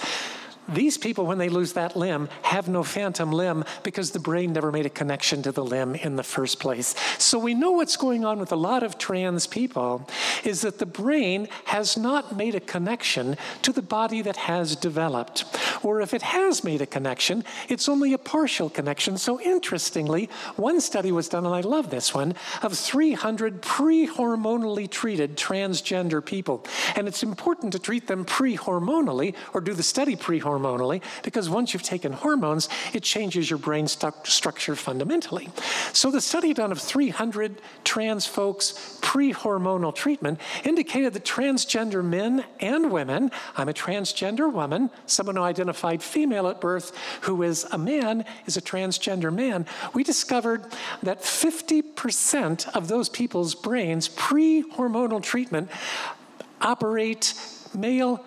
These 0.68 0.98
people, 0.98 1.26
when 1.26 1.38
they 1.38 1.48
lose 1.48 1.72
that 1.72 1.96
limb, 1.96 2.28
have 2.42 2.68
no 2.68 2.84
phantom 2.84 3.32
limb 3.32 3.64
because 3.82 4.12
the 4.12 4.20
brain 4.20 4.52
never 4.52 4.70
made 4.70 4.86
a 4.86 4.90
connection 4.90 5.42
to 5.42 5.52
the 5.52 5.64
limb 5.64 5.94
in 5.96 6.16
the 6.16 6.22
first 6.22 6.60
place. 6.60 6.94
So 7.18 7.38
we 7.38 7.54
know 7.54 7.72
what's 7.72 7.96
going 7.96 8.24
on 8.24 8.38
with 8.38 8.52
a 8.52 8.56
lot 8.56 8.82
of 8.82 8.96
trans 8.96 9.46
people 9.46 10.08
is 10.44 10.60
that 10.60 10.78
the 10.78 10.86
brain 10.86 11.48
has 11.64 11.96
not 11.96 12.36
made 12.36 12.54
a 12.54 12.60
connection 12.60 13.36
to 13.62 13.72
the 13.72 13.82
body 13.82 14.22
that 14.22 14.36
has 14.36 14.76
developed. 14.76 15.44
Or 15.82 16.00
if 16.00 16.14
it 16.14 16.22
has 16.22 16.62
made 16.62 16.82
a 16.82 16.86
connection, 16.86 17.42
it's 17.68 17.88
only 17.88 18.12
a 18.12 18.18
partial 18.18 18.70
connection. 18.70 19.16
So 19.18 19.40
interestingly, 19.40 20.28
one 20.56 20.80
study 20.80 21.10
was 21.10 21.28
done, 21.28 21.46
and 21.46 21.54
I 21.54 21.62
love 21.62 21.90
this 21.90 22.14
one, 22.14 22.34
of 22.62 22.78
300 22.78 23.62
pre 23.62 24.06
hormonally 24.06 24.88
treated 24.88 25.36
transgender 25.36 26.24
people. 26.24 26.64
And 26.94 27.08
it's 27.08 27.22
important 27.22 27.72
to 27.72 27.78
treat 27.78 28.06
them 28.06 28.24
pre 28.24 28.56
hormonally 28.56 29.34
or 29.52 29.60
do 29.60 29.74
the 29.74 29.82
study 29.82 30.14
pre 30.16 30.40
hormonally 30.40 30.59
hormonally 30.60 31.02
because 31.22 31.48
once 31.48 31.72
you've 31.72 31.82
taken 31.82 32.12
hormones, 32.12 32.68
it 32.92 33.02
changes 33.02 33.48
your 33.48 33.58
brain 33.58 33.86
stu- 33.86 34.12
structure 34.24 34.76
fundamentally. 34.76 35.48
So 35.92 36.10
the 36.10 36.20
study 36.20 36.54
done 36.54 36.72
of 36.72 36.80
300 36.80 37.60
trans 37.84 38.26
folks 38.26 38.98
pre 39.00 39.32
hormonal 39.32 39.94
treatment 39.94 40.40
indicated 40.64 41.14
that 41.14 41.24
transgender 41.24 42.04
men 42.04 42.44
and 42.60 42.90
women, 42.90 43.30
I'm 43.56 43.68
a 43.68 43.72
transgender 43.74 44.52
woman, 44.52 44.90
someone 45.06 45.36
who 45.36 45.42
identified 45.42 46.02
female 46.02 46.48
at 46.48 46.60
birth 46.60 46.92
who 47.22 47.42
is 47.42 47.64
a 47.72 47.78
man 47.78 48.24
is 48.46 48.56
a 48.56 48.62
transgender 48.62 49.32
man, 49.32 49.66
we 49.94 50.04
discovered 50.04 50.66
that 51.02 51.20
50% 51.20 52.68
of 52.74 52.88
those 52.88 53.08
people's 53.08 53.54
brains 53.54 54.08
pre 54.08 54.62
hormonal 54.62 55.22
treatment 55.22 55.70
operate 56.60 57.34
male 57.74 58.24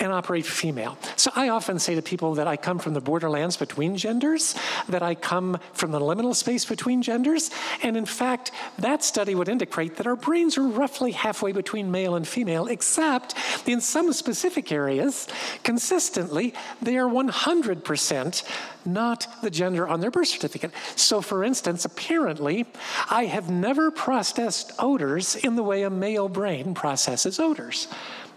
and 0.00 0.12
operate 0.12 0.46
female. 0.46 0.96
So 1.18 1.32
I 1.34 1.48
often 1.48 1.80
say 1.80 1.96
to 1.96 2.02
people 2.02 2.36
that 2.36 2.46
I 2.46 2.56
come 2.56 2.78
from 2.78 2.94
the 2.94 3.00
borderlands 3.00 3.56
between 3.56 3.96
genders, 3.96 4.54
that 4.88 5.02
I 5.02 5.16
come 5.16 5.58
from 5.72 5.90
the 5.90 5.98
liminal 5.98 6.34
space 6.34 6.64
between 6.64 7.02
genders. 7.02 7.50
And 7.82 7.96
in 7.96 8.06
fact, 8.06 8.52
that 8.78 9.02
study 9.02 9.34
would 9.34 9.48
indicate 9.48 9.96
that 9.96 10.06
our 10.06 10.14
brains 10.14 10.56
are 10.56 10.62
roughly 10.62 11.10
halfway 11.10 11.50
between 11.50 11.90
male 11.90 12.14
and 12.14 12.26
female, 12.26 12.68
except 12.68 13.34
in 13.66 13.80
some 13.80 14.12
specific 14.12 14.70
areas, 14.70 15.26
consistently, 15.64 16.54
they 16.80 16.96
are 16.96 17.08
100% 17.08 18.42
not 18.84 19.26
the 19.42 19.50
gender 19.50 19.88
on 19.88 20.00
their 20.00 20.12
birth 20.12 20.28
certificate. 20.28 20.70
So, 20.94 21.20
for 21.20 21.42
instance, 21.42 21.84
apparently, 21.84 22.64
I 23.10 23.24
have 23.24 23.50
never 23.50 23.90
processed 23.90 24.70
odors 24.78 25.34
in 25.34 25.56
the 25.56 25.64
way 25.64 25.82
a 25.82 25.90
male 25.90 26.28
brain 26.28 26.74
processes 26.74 27.40
odors. 27.40 27.88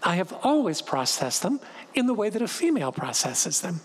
I 0.02 0.16
have 0.16 0.32
always 0.42 0.82
processed 0.82 1.42
them 1.42 1.60
in 1.94 2.06
the 2.06 2.14
way 2.14 2.30
that 2.30 2.42
a 2.42 2.48
female 2.48 2.92
processes 2.92 3.60
them. 3.60 3.80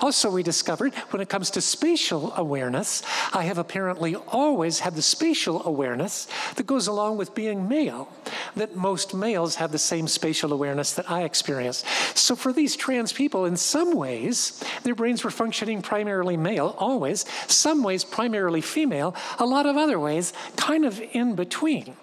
Also, 0.00 0.30
we 0.30 0.42
discovered 0.42 0.94
when 1.10 1.20
it 1.20 1.28
comes 1.28 1.50
to 1.50 1.60
spatial 1.60 2.32
awareness, 2.36 3.02
I 3.32 3.44
have 3.44 3.58
apparently 3.58 4.14
always 4.14 4.80
had 4.80 4.94
the 4.94 5.02
spatial 5.02 5.66
awareness 5.66 6.28
that 6.54 6.66
goes 6.66 6.86
along 6.86 7.16
with 7.16 7.34
being 7.34 7.68
male, 7.68 8.08
that 8.54 8.76
most 8.76 9.14
males 9.14 9.56
have 9.56 9.72
the 9.72 9.78
same 9.78 10.06
spatial 10.06 10.52
awareness 10.52 10.92
that 10.94 11.10
I 11.10 11.24
experience. 11.24 11.84
So, 12.14 12.36
for 12.36 12.52
these 12.52 12.76
trans 12.76 13.12
people, 13.12 13.44
in 13.46 13.56
some 13.56 13.94
ways, 13.94 14.62
their 14.84 14.94
brains 14.94 15.24
were 15.24 15.30
functioning 15.30 15.82
primarily 15.82 16.36
male, 16.36 16.76
always, 16.78 17.24
some 17.48 17.82
ways 17.82 18.04
primarily 18.04 18.60
female, 18.60 19.16
a 19.38 19.46
lot 19.46 19.66
of 19.66 19.76
other 19.76 19.98
ways 19.98 20.32
kind 20.56 20.84
of 20.84 21.00
in 21.12 21.34
between. 21.34 21.96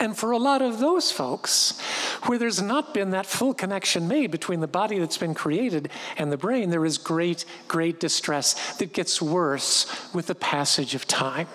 And 0.00 0.16
for 0.16 0.30
a 0.30 0.38
lot 0.38 0.62
of 0.62 0.78
those 0.78 1.10
folks, 1.10 1.80
where 2.24 2.38
there's 2.38 2.62
not 2.62 2.94
been 2.94 3.10
that 3.10 3.26
full 3.26 3.52
connection 3.52 4.06
made 4.06 4.30
between 4.30 4.60
the 4.60 4.68
body 4.68 4.98
that's 4.98 5.18
been 5.18 5.34
created 5.34 5.90
and 6.16 6.30
the 6.30 6.36
brain, 6.36 6.70
there 6.70 6.84
is 6.84 6.98
great, 6.98 7.44
great 7.66 7.98
distress 7.98 8.76
that 8.76 8.92
gets 8.92 9.20
worse 9.20 9.86
with 10.14 10.26
the 10.26 10.36
passage 10.36 10.94
of 10.94 11.06
time. 11.06 11.48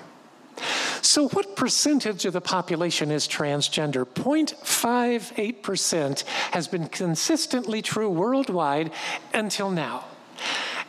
So, 1.02 1.30
what 1.30 1.56
percentage 1.56 2.26
of 2.26 2.34
the 2.34 2.42
population 2.42 3.12
is 3.12 3.28
transgender? 3.28 4.06
0.58% 4.06 6.24
has 6.52 6.68
been 6.68 6.88
consistently 6.88 7.82
true 7.82 8.10
worldwide 8.10 8.92
until 9.34 9.72
now. 9.72 10.06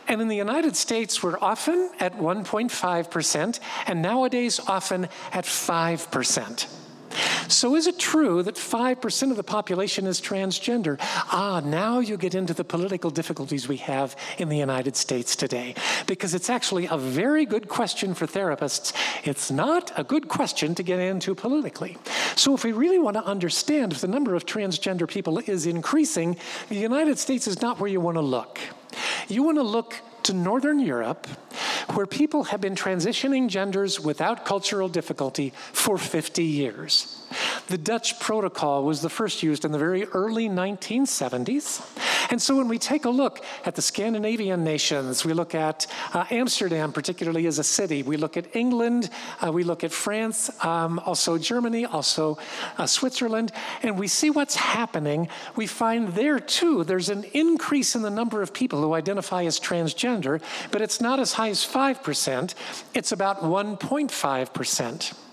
And 0.07 0.21
in 0.21 0.27
the 0.27 0.35
United 0.35 0.75
States, 0.75 1.23
we're 1.23 1.39
often 1.41 1.89
at 1.99 2.17
1.5%, 2.17 3.59
and 3.87 4.01
nowadays 4.01 4.59
often 4.67 5.05
at 5.33 5.45
5%. 5.45 6.67
So, 7.47 7.75
is 7.75 7.87
it 7.87 7.99
true 7.99 8.43
that 8.43 8.55
5% 8.55 9.31
of 9.31 9.37
the 9.37 9.43
population 9.43 10.07
is 10.07 10.19
transgender? 10.19 10.97
Ah, 11.31 11.61
now 11.63 11.99
you 11.99 12.17
get 12.17 12.35
into 12.35 12.53
the 12.53 12.63
political 12.63 13.09
difficulties 13.09 13.67
we 13.67 13.77
have 13.77 14.15
in 14.37 14.49
the 14.49 14.57
United 14.57 14.95
States 14.95 15.35
today. 15.35 15.75
Because 16.07 16.33
it's 16.33 16.49
actually 16.49 16.87
a 16.87 16.97
very 16.97 17.45
good 17.45 17.67
question 17.67 18.13
for 18.13 18.25
therapists. 18.25 18.93
It's 19.23 19.51
not 19.51 19.91
a 19.97 20.03
good 20.03 20.27
question 20.27 20.75
to 20.75 20.83
get 20.83 20.99
into 20.99 21.35
politically. 21.35 21.97
So, 22.35 22.53
if 22.53 22.63
we 22.63 22.71
really 22.71 22.99
want 22.99 23.15
to 23.15 23.23
understand 23.23 23.93
if 23.93 24.01
the 24.01 24.07
number 24.07 24.35
of 24.35 24.45
transgender 24.45 25.07
people 25.07 25.39
is 25.39 25.65
increasing, 25.65 26.37
the 26.69 26.75
United 26.75 27.19
States 27.19 27.47
is 27.47 27.61
not 27.61 27.79
where 27.79 27.89
you 27.89 28.01
want 28.01 28.15
to 28.15 28.21
look. 28.21 28.59
You 29.27 29.43
want 29.43 29.57
to 29.57 29.63
look 29.63 30.01
to 30.23 30.33
Northern 30.33 30.79
Europe, 30.79 31.27
where 31.93 32.05
people 32.05 32.45
have 32.45 32.61
been 32.61 32.75
transitioning 32.75 33.47
genders 33.47 33.99
without 33.99 34.45
cultural 34.45 34.89
difficulty 34.89 35.53
for 35.73 35.97
50 35.97 36.43
years. 36.43 37.27
The 37.67 37.77
Dutch 37.77 38.19
protocol 38.19 38.83
was 38.83 39.01
the 39.01 39.09
first 39.09 39.43
used 39.43 39.65
in 39.65 39.71
the 39.71 39.77
very 39.79 40.05
early 40.05 40.49
1970s. 40.49 41.81
And 42.29 42.41
so 42.41 42.55
when 42.55 42.67
we 42.67 42.77
take 42.77 43.05
a 43.05 43.09
look 43.09 43.43
at 43.65 43.75
the 43.75 43.81
Scandinavian 43.81 44.63
nations, 44.63 45.25
we 45.25 45.33
look 45.33 45.55
at 45.55 45.87
uh, 46.13 46.25
Amsterdam, 46.31 46.91
particularly 46.91 47.47
as 47.47 47.59
a 47.59 47.63
city, 47.63 48.03
we 48.03 48.17
look 48.17 48.37
at 48.37 48.55
England, 48.55 49.09
uh, 49.45 49.51
we 49.51 49.63
look 49.63 49.83
at 49.83 49.91
France, 49.91 50.49
um, 50.63 50.99
also 50.99 51.37
Germany, 51.37 51.85
also 51.85 52.37
uh, 52.77 52.85
Switzerland, 52.85 53.51
and 53.83 53.97
we 53.99 54.07
see 54.07 54.29
what's 54.29 54.55
happening. 54.55 55.27
We 55.55 55.67
find 55.67 56.09
there 56.09 56.39
too, 56.39 56.83
there's 56.83 57.09
an 57.09 57.25
increase 57.33 57.95
in 57.95 58.01
the 58.01 58.09
number 58.09 58.41
of 58.41 58.53
people 58.53 58.81
who 58.81 58.93
identify 58.93 59.43
as 59.43 59.59
transgender, 59.59 60.41
but 60.71 60.81
it's 60.81 61.01
not 61.01 61.19
as 61.19 61.33
high 61.33 61.49
as 61.49 61.65
5%, 61.65 62.53
it's 62.93 63.11
about 63.11 63.41
1.5%. 63.41 65.24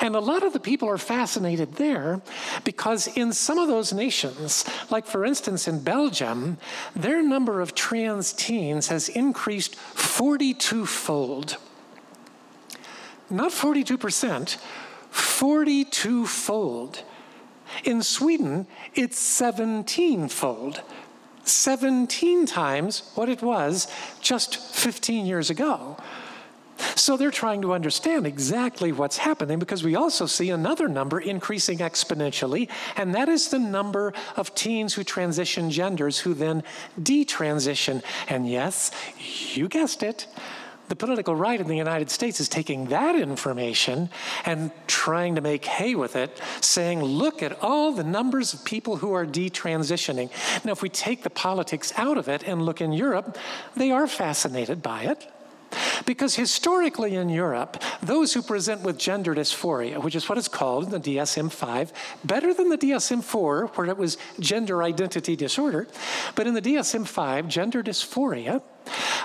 And 0.00 0.14
a 0.14 0.20
lot 0.20 0.42
of 0.42 0.52
the 0.52 0.60
people 0.60 0.88
are 0.88 0.98
fascinated 0.98 1.74
there 1.74 2.20
because 2.64 3.08
in 3.08 3.32
some 3.32 3.58
of 3.58 3.68
those 3.68 3.92
nations, 3.92 4.64
like 4.90 5.06
for 5.06 5.24
instance 5.24 5.66
in 5.66 5.82
Belgium, 5.82 6.58
their 6.94 7.22
number 7.22 7.60
of 7.60 7.74
trans 7.74 8.32
teens 8.32 8.88
has 8.88 9.08
increased 9.08 9.74
42 9.76 10.86
fold. 10.86 11.56
Not 13.30 13.50
42%, 13.50 14.56
42 15.10 16.26
fold. 16.26 17.02
In 17.84 18.02
Sweden, 18.02 18.66
it's 18.94 19.18
17 19.18 20.28
fold. 20.28 20.82
17 21.44 22.46
times 22.46 23.10
what 23.14 23.28
it 23.28 23.42
was 23.42 23.88
just 24.20 24.56
15 24.56 25.26
years 25.26 25.50
ago. 25.50 25.96
So 26.94 27.16
they're 27.16 27.30
trying 27.30 27.62
to 27.62 27.72
understand 27.72 28.26
exactly 28.26 28.92
what's 28.92 29.18
happening 29.18 29.58
because 29.58 29.82
we 29.84 29.94
also 29.94 30.26
see 30.26 30.50
another 30.50 30.88
number 30.88 31.20
increasing 31.20 31.78
exponentially, 31.78 32.68
and 32.96 33.14
that 33.14 33.28
is 33.28 33.48
the 33.48 33.58
number 33.58 34.12
of 34.36 34.54
teens 34.54 34.94
who 34.94 35.04
transition 35.04 35.70
genders 35.70 36.18
who 36.18 36.34
then 36.34 36.62
detransition. 37.00 38.02
And 38.28 38.48
yes, 38.48 38.90
you 39.54 39.68
guessed 39.68 40.02
it. 40.02 40.26
The 40.88 40.96
political 40.96 41.34
right 41.34 41.60
in 41.60 41.66
the 41.66 41.76
United 41.76 42.10
States 42.10 42.38
is 42.38 42.48
taking 42.48 42.86
that 42.86 43.16
information 43.16 44.08
and 44.44 44.70
trying 44.86 45.34
to 45.34 45.40
make 45.40 45.64
hay 45.64 45.96
with 45.96 46.14
it, 46.14 46.40
saying, 46.60 47.02
look 47.02 47.42
at 47.42 47.60
all 47.60 47.90
the 47.92 48.04
numbers 48.04 48.54
of 48.54 48.64
people 48.64 48.96
who 48.96 49.12
are 49.12 49.26
detransitioning. 49.26 50.30
Now, 50.64 50.72
if 50.72 50.82
we 50.82 50.88
take 50.88 51.24
the 51.24 51.30
politics 51.30 51.92
out 51.96 52.18
of 52.18 52.28
it 52.28 52.44
and 52.44 52.64
look 52.64 52.80
in 52.80 52.92
Europe, 52.92 53.36
they 53.74 53.90
are 53.90 54.06
fascinated 54.06 54.80
by 54.80 55.02
it. 55.02 55.26
Because 56.04 56.36
historically 56.36 57.16
in 57.16 57.28
Europe, 57.28 57.82
those 58.02 58.32
who 58.32 58.42
present 58.42 58.82
with 58.82 58.98
gender 58.98 59.34
dysphoria, 59.34 60.02
which 60.02 60.14
is 60.14 60.28
what 60.28 60.38
it's 60.38 60.48
called 60.48 60.84
in 60.84 60.90
the 60.90 61.16
DSM 61.16 61.50
5, 61.50 61.92
better 62.24 62.54
than 62.54 62.68
the 62.68 62.78
DSM 62.78 63.22
4, 63.22 63.66
where 63.74 63.86
it 63.88 63.96
was 63.96 64.18
gender 64.38 64.82
identity 64.82 65.36
disorder, 65.36 65.88
but 66.34 66.46
in 66.46 66.54
the 66.54 66.62
DSM 66.62 67.06
5, 67.06 67.48
gender 67.48 67.82
dysphoria, 67.82 68.62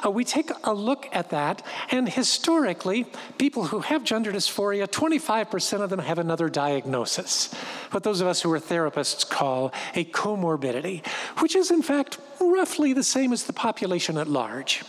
uh, 0.04 0.10
we 0.10 0.24
take 0.24 0.50
a 0.64 0.74
look 0.74 1.08
at 1.12 1.30
that, 1.30 1.64
and 1.92 2.10
historically, 2.10 3.06
people 3.38 3.66
who 3.66 3.80
have 3.80 4.04
gender 4.04 4.32
dysphoria, 4.32 4.88
25% 4.88 5.82
of 5.82 5.90
them 5.90 6.00
have 6.00 6.18
another 6.18 6.50
diagnosis, 6.50 7.54
what 7.92 8.04
those 8.04 8.22
of 8.22 8.28
us 8.28 8.42
who 8.42 8.52
are 8.52 8.60
therapists 8.60 9.28
call 9.28 9.72
a 9.96 10.06
comorbidity, 10.06 11.06
which 11.40 11.56
is 11.56 11.70
in 11.70 11.82
fact 11.82 12.18
roughly 12.40 12.94
the 12.94 13.04
same 13.04 13.32
as 13.32 13.44
the 13.44 13.54
population 13.54 14.18
at 14.18 14.28
large. 14.28 14.84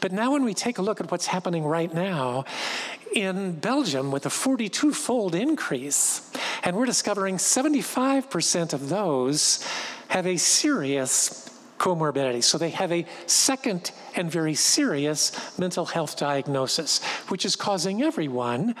But 0.00 0.12
now, 0.12 0.32
when 0.32 0.44
we 0.44 0.54
take 0.54 0.78
a 0.78 0.82
look 0.82 1.00
at 1.00 1.10
what's 1.10 1.26
happening 1.26 1.64
right 1.64 1.92
now 1.92 2.44
in 3.14 3.52
Belgium 3.52 4.10
with 4.10 4.26
a 4.26 4.30
42 4.30 4.92
fold 4.92 5.34
increase, 5.34 6.30
and 6.62 6.76
we're 6.76 6.86
discovering 6.86 7.36
75% 7.36 8.72
of 8.72 8.88
those 8.88 9.64
have 10.08 10.26
a 10.26 10.36
serious 10.36 11.46
comorbidity. 11.78 12.42
So 12.42 12.58
they 12.58 12.70
have 12.70 12.92
a 12.92 13.06
second 13.26 13.92
and 14.14 14.30
very 14.30 14.54
serious 14.54 15.58
mental 15.58 15.84
health 15.84 16.16
diagnosis, 16.16 17.04
which 17.28 17.44
is 17.44 17.56
causing 17.56 18.02
everyone 18.02 18.74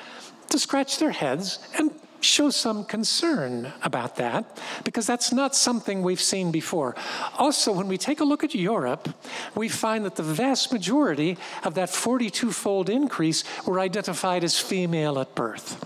to 0.50 0.58
scratch 0.58 0.98
their 0.98 1.10
heads 1.10 1.58
and 1.76 1.85
show 2.26 2.50
some 2.50 2.84
concern 2.84 3.72
about 3.82 4.16
that 4.16 4.60
because 4.84 5.06
that's 5.06 5.32
not 5.32 5.54
something 5.54 6.02
we've 6.02 6.20
seen 6.20 6.50
before. 6.50 6.94
Also, 7.38 7.72
when 7.72 7.88
we 7.88 7.96
take 7.96 8.20
a 8.20 8.24
look 8.24 8.44
at 8.44 8.54
Europe, 8.54 9.08
we 9.54 9.68
find 9.68 10.04
that 10.04 10.16
the 10.16 10.22
vast 10.22 10.72
majority 10.72 11.38
of 11.64 11.74
that 11.74 11.90
42 11.90 12.52
fold 12.52 12.90
increase 12.90 13.44
were 13.66 13.80
identified 13.80 14.44
as 14.44 14.58
female 14.58 15.18
at 15.18 15.34
birth. 15.34 15.84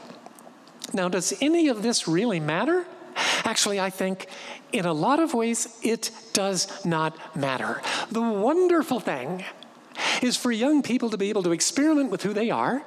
Now, 0.93 1.09
does 1.09 1.35
any 1.41 1.69
of 1.69 1.83
this 1.83 2.09
really 2.09 2.41
matter? 2.41 2.85
Actually, 3.45 3.81
I 3.81 3.91
think 3.91 4.27
in 4.73 4.87
a 4.87 4.93
lot 4.93 5.21
of 5.21 5.35
ways 5.35 5.79
it 5.83 6.11
does 6.33 6.85
not 6.85 7.37
matter. 7.37 7.83
The 8.11 8.23
wonderful 8.23 9.01
thing 9.01 9.45
is 10.23 10.37
for 10.37 10.51
young 10.51 10.83
people 10.83 11.11
to 11.11 11.19
be 11.19 11.29
able 11.29 11.43
to 11.45 11.53
experiment 11.53 12.11
with 12.11 12.23
who 12.23 12.33
they 12.33 12.51
are, 12.51 12.83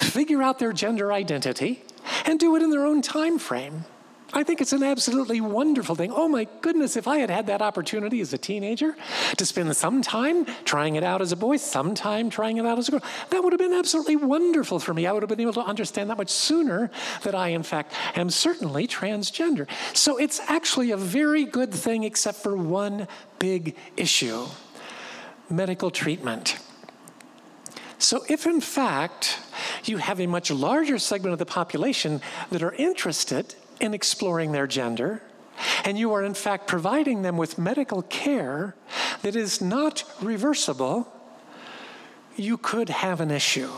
figure 0.00 0.42
out 0.42 0.58
their 0.58 0.72
gender 0.72 1.12
identity, 1.12 1.82
and 2.24 2.38
do 2.38 2.54
it 2.56 2.62
in 2.62 2.70
their 2.70 2.86
own 2.86 3.02
time 3.02 3.38
frame. 3.38 3.84
I 4.32 4.42
think 4.42 4.60
it's 4.60 4.72
an 4.72 4.82
absolutely 4.82 5.40
wonderful 5.40 5.94
thing. 5.94 6.10
Oh 6.10 6.26
my 6.26 6.48
goodness, 6.60 6.96
if 6.96 7.06
I 7.06 7.18
had 7.18 7.30
had 7.30 7.46
that 7.46 7.62
opportunity 7.62 8.20
as 8.20 8.32
a 8.32 8.38
teenager 8.38 8.96
to 9.36 9.46
spend 9.46 9.74
some 9.76 10.02
time 10.02 10.44
trying 10.64 10.96
it 10.96 11.04
out 11.04 11.22
as 11.22 11.30
a 11.30 11.36
boy, 11.36 11.56
some 11.56 11.94
time 11.94 12.30
trying 12.30 12.56
it 12.56 12.66
out 12.66 12.76
as 12.76 12.88
a 12.88 12.92
girl, 12.92 13.02
that 13.30 13.44
would 13.44 13.52
have 13.52 13.60
been 13.60 13.72
absolutely 13.72 14.16
wonderful 14.16 14.80
for 14.80 14.92
me. 14.92 15.06
I 15.06 15.12
would 15.12 15.22
have 15.22 15.28
been 15.28 15.40
able 15.40 15.52
to 15.52 15.60
understand 15.60 16.10
that 16.10 16.18
much 16.18 16.30
sooner 16.30 16.90
that 17.22 17.36
I, 17.36 17.48
in 17.48 17.62
fact, 17.62 17.92
am 18.16 18.28
certainly 18.28 18.88
transgender. 18.88 19.68
So 19.92 20.16
it's 20.16 20.40
actually 20.48 20.90
a 20.90 20.96
very 20.96 21.44
good 21.44 21.72
thing, 21.72 22.02
except 22.02 22.38
for 22.38 22.56
one 22.56 23.06
big 23.38 23.76
issue 23.96 24.46
medical 25.48 25.90
treatment. 25.90 26.58
So, 28.04 28.22
if 28.28 28.44
in 28.44 28.60
fact 28.60 29.38
you 29.84 29.96
have 29.96 30.20
a 30.20 30.26
much 30.26 30.50
larger 30.50 30.98
segment 30.98 31.32
of 31.32 31.38
the 31.38 31.46
population 31.46 32.20
that 32.50 32.62
are 32.62 32.74
interested 32.74 33.54
in 33.80 33.94
exploring 33.94 34.52
their 34.52 34.66
gender, 34.66 35.22
and 35.86 35.98
you 35.98 36.12
are 36.12 36.22
in 36.22 36.34
fact 36.34 36.66
providing 36.66 37.22
them 37.22 37.38
with 37.38 37.56
medical 37.56 38.02
care 38.02 38.74
that 39.22 39.34
is 39.34 39.62
not 39.62 40.04
reversible, 40.20 41.10
you 42.36 42.58
could 42.58 42.90
have 42.90 43.22
an 43.22 43.30
issue. 43.30 43.70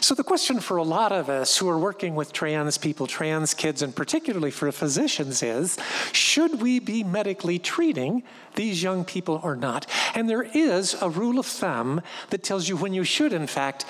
So, 0.00 0.14
the 0.14 0.24
question 0.24 0.60
for 0.60 0.76
a 0.76 0.82
lot 0.82 1.12
of 1.12 1.28
us 1.28 1.56
who 1.56 1.68
are 1.68 1.78
working 1.78 2.14
with 2.14 2.32
trans 2.32 2.78
people, 2.78 3.06
trans 3.06 3.54
kids, 3.54 3.82
and 3.82 3.94
particularly 3.94 4.50
for 4.50 4.70
physicians 4.72 5.42
is 5.42 5.78
should 6.12 6.60
we 6.60 6.78
be 6.78 7.04
medically 7.04 7.58
treating 7.58 8.22
these 8.54 8.82
young 8.82 9.04
people 9.04 9.40
or 9.42 9.56
not? 9.56 9.86
And 10.14 10.28
there 10.28 10.42
is 10.42 11.00
a 11.00 11.08
rule 11.08 11.38
of 11.38 11.46
thumb 11.46 12.00
that 12.30 12.42
tells 12.42 12.68
you 12.68 12.76
when 12.76 12.94
you 12.94 13.04
should, 13.04 13.32
in 13.32 13.46
fact, 13.46 13.84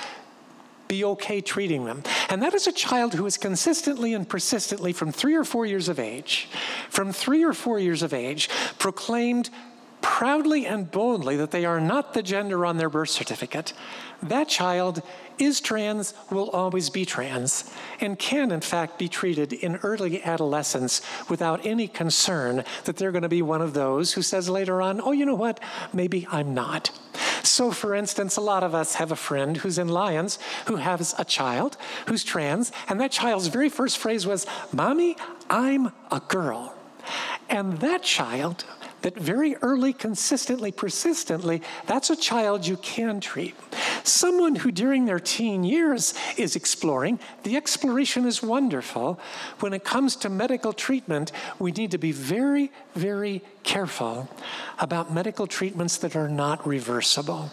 be 0.90 1.04
okay 1.04 1.40
treating 1.40 1.84
them. 1.84 2.02
And 2.28 2.42
that 2.42 2.52
is 2.52 2.66
a 2.66 2.72
child 2.72 3.14
who 3.14 3.24
is 3.24 3.38
consistently 3.38 4.12
and 4.12 4.28
persistently, 4.28 4.92
from 4.92 5.12
three 5.12 5.36
or 5.36 5.44
four 5.44 5.64
years 5.64 5.88
of 5.88 6.00
age, 6.00 6.48
from 6.90 7.12
three 7.12 7.44
or 7.44 7.52
four 7.52 7.78
years 7.78 8.02
of 8.02 8.12
age, 8.12 8.50
proclaimed 8.78 9.50
proudly 10.00 10.66
and 10.66 10.90
boldly 10.90 11.36
that 11.36 11.50
they 11.50 11.64
are 11.64 11.80
not 11.80 12.14
the 12.14 12.22
gender 12.22 12.64
on 12.64 12.76
their 12.76 12.88
birth 12.88 13.10
certificate. 13.10 13.72
That 14.22 14.48
child 14.48 15.02
is 15.38 15.60
trans, 15.60 16.12
will 16.30 16.50
always 16.50 16.90
be 16.90 17.04
trans, 17.04 17.72
and 18.00 18.18
can 18.18 18.52
in 18.52 18.60
fact 18.60 18.98
be 18.98 19.08
treated 19.08 19.52
in 19.52 19.76
early 19.76 20.22
adolescence 20.22 21.00
without 21.28 21.64
any 21.64 21.88
concern 21.88 22.64
that 22.84 22.96
they're 22.96 23.12
going 23.12 23.22
to 23.22 23.28
be 23.28 23.42
one 23.42 23.62
of 23.62 23.72
those 23.72 24.12
who 24.12 24.22
says 24.22 24.48
later 24.48 24.82
on, 24.82 25.00
oh, 25.00 25.12
you 25.12 25.24
know 25.24 25.34
what, 25.34 25.60
maybe 25.92 26.26
I'm 26.30 26.52
not. 26.52 26.90
So, 27.42 27.70
for 27.70 27.94
instance, 27.94 28.36
a 28.36 28.42
lot 28.42 28.62
of 28.62 28.74
us 28.74 28.94
have 28.96 29.12
a 29.12 29.16
friend 29.16 29.56
who's 29.56 29.78
in 29.78 29.88
Lyons 29.88 30.38
who 30.66 30.76
has 30.76 31.14
a 31.18 31.24
child 31.24 31.78
who's 32.06 32.22
trans, 32.22 32.70
and 32.88 33.00
that 33.00 33.10
child's 33.10 33.46
very 33.46 33.70
first 33.70 33.98
phrase 33.98 34.26
was, 34.26 34.46
Mommy, 34.72 35.16
I'm 35.48 35.92
a 36.10 36.20
girl. 36.28 36.74
And 37.48 37.78
that 37.78 38.02
child, 38.02 38.64
that 39.02 39.16
very 39.16 39.56
early, 39.56 39.92
consistently, 39.92 40.72
persistently, 40.72 41.62
that's 41.86 42.10
a 42.10 42.16
child 42.16 42.66
you 42.66 42.76
can 42.76 43.20
treat. 43.20 43.54
Someone 44.04 44.56
who 44.56 44.70
during 44.70 45.04
their 45.04 45.20
teen 45.20 45.64
years 45.64 46.14
is 46.36 46.56
exploring, 46.56 47.18
the 47.42 47.56
exploration 47.56 48.26
is 48.26 48.42
wonderful. 48.42 49.20
When 49.60 49.72
it 49.72 49.84
comes 49.84 50.16
to 50.16 50.28
medical 50.28 50.72
treatment, 50.72 51.32
we 51.58 51.72
need 51.72 51.90
to 51.92 51.98
be 51.98 52.12
very, 52.12 52.72
very 52.94 53.42
careful 53.62 54.28
about 54.78 55.12
medical 55.12 55.46
treatments 55.46 55.96
that 55.98 56.16
are 56.16 56.28
not 56.28 56.66
reversible. 56.66 57.50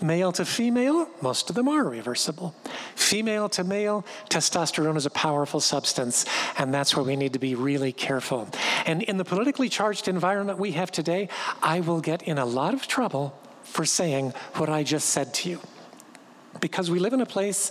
Male 0.00 0.32
to 0.32 0.44
female, 0.44 1.08
most 1.20 1.50
of 1.50 1.56
them 1.56 1.68
are 1.68 1.84
reversible. 1.84 2.54
Female 2.94 3.48
to 3.50 3.64
male, 3.64 4.04
testosterone 4.28 4.96
is 4.96 5.06
a 5.06 5.10
powerful 5.10 5.60
substance, 5.60 6.24
and 6.58 6.72
that's 6.72 6.96
where 6.96 7.04
we 7.04 7.16
need 7.16 7.32
to 7.32 7.38
be 7.38 7.54
really 7.54 7.92
careful. 7.92 8.48
And 8.86 9.02
in 9.02 9.16
the 9.16 9.24
politically 9.24 9.68
charged 9.68 10.08
environment 10.08 10.58
we 10.58 10.72
have 10.72 10.90
today, 10.90 11.28
I 11.62 11.80
will 11.80 12.00
get 12.00 12.22
in 12.22 12.38
a 12.38 12.46
lot 12.46 12.74
of 12.74 12.86
trouble 12.86 13.38
for 13.62 13.84
saying 13.84 14.32
what 14.54 14.68
I 14.68 14.82
just 14.82 15.10
said 15.10 15.34
to 15.34 15.50
you. 15.50 15.60
Because 16.60 16.90
we 16.90 16.98
live 16.98 17.12
in 17.12 17.20
a 17.20 17.26
place 17.26 17.70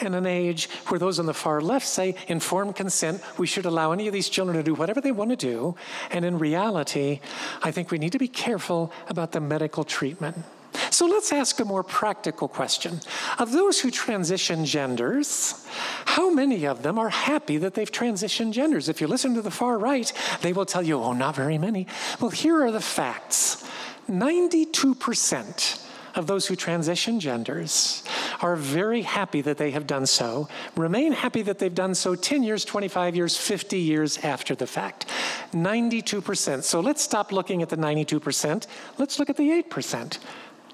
and 0.00 0.14
an 0.14 0.26
age 0.26 0.70
where 0.86 0.98
those 0.98 1.18
on 1.18 1.26
the 1.26 1.34
far 1.34 1.60
left 1.60 1.86
say 1.86 2.14
informed 2.28 2.76
consent, 2.76 3.20
we 3.36 3.46
should 3.46 3.66
allow 3.66 3.92
any 3.92 4.06
of 4.06 4.12
these 4.12 4.28
children 4.28 4.56
to 4.56 4.62
do 4.62 4.74
whatever 4.74 5.00
they 5.00 5.12
want 5.12 5.30
to 5.30 5.36
do. 5.36 5.74
And 6.10 6.24
in 6.24 6.38
reality, 6.38 7.20
I 7.62 7.72
think 7.72 7.90
we 7.90 7.98
need 7.98 8.12
to 8.12 8.18
be 8.18 8.28
careful 8.28 8.92
about 9.08 9.32
the 9.32 9.40
medical 9.40 9.84
treatment. 9.84 10.44
So 10.90 11.06
let's 11.06 11.32
ask 11.32 11.58
a 11.60 11.64
more 11.64 11.82
practical 11.82 12.48
question. 12.48 13.00
Of 13.38 13.52
those 13.52 13.80
who 13.80 13.90
transition 13.90 14.64
genders, 14.64 15.66
how 16.04 16.30
many 16.30 16.66
of 16.66 16.82
them 16.82 16.98
are 16.98 17.08
happy 17.08 17.58
that 17.58 17.74
they've 17.74 17.90
transitioned 17.90 18.52
genders? 18.52 18.88
If 18.88 19.00
you 19.00 19.06
listen 19.06 19.34
to 19.34 19.42
the 19.42 19.50
far 19.50 19.78
right, 19.78 20.12
they 20.42 20.52
will 20.52 20.66
tell 20.66 20.82
you, 20.82 20.98
oh, 21.02 21.12
not 21.12 21.36
very 21.36 21.58
many. 21.58 21.86
Well, 22.20 22.30
here 22.30 22.62
are 22.62 22.70
the 22.70 22.80
facts 22.80 23.66
92% 24.08 25.82
of 26.14 26.26
those 26.26 26.46
who 26.46 26.56
transition 26.56 27.20
genders 27.20 28.02
are 28.40 28.56
very 28.56 29.02
happy 29.02 29.40
that 29.40 29.56
they 29.56 29.70
have 29.70 29.86
done 29.86 30.06
so, 30.06 30.48
remain 30.76 31.12
happy 31.12 31.42
that 31.42 31.58
they've 31.58 31.74
done 31.74 31.94
so 31.94 32.14
10 32.14 32.42
years, 32.42 32.64
25 32.64 33.16
years, 33.16 33.36
50 33.36 33.78
years 33.78 34.18
after 34.18 34.54
the 34.54 34.66
fact. 34.66 35.06
92%. 35.52 36.62
So 36.64 36.80
let's 36.80 37.02
stop 37.02 37.32
looking 37.32 37.62
at 37.62 37.68
the 37.68 37.76
92%. 37.76 38.66
Let's 38.98 39.18
look 39.18 39.30
at 39.30 39.36
the 39.36 39.62
8%. 39.62 40.18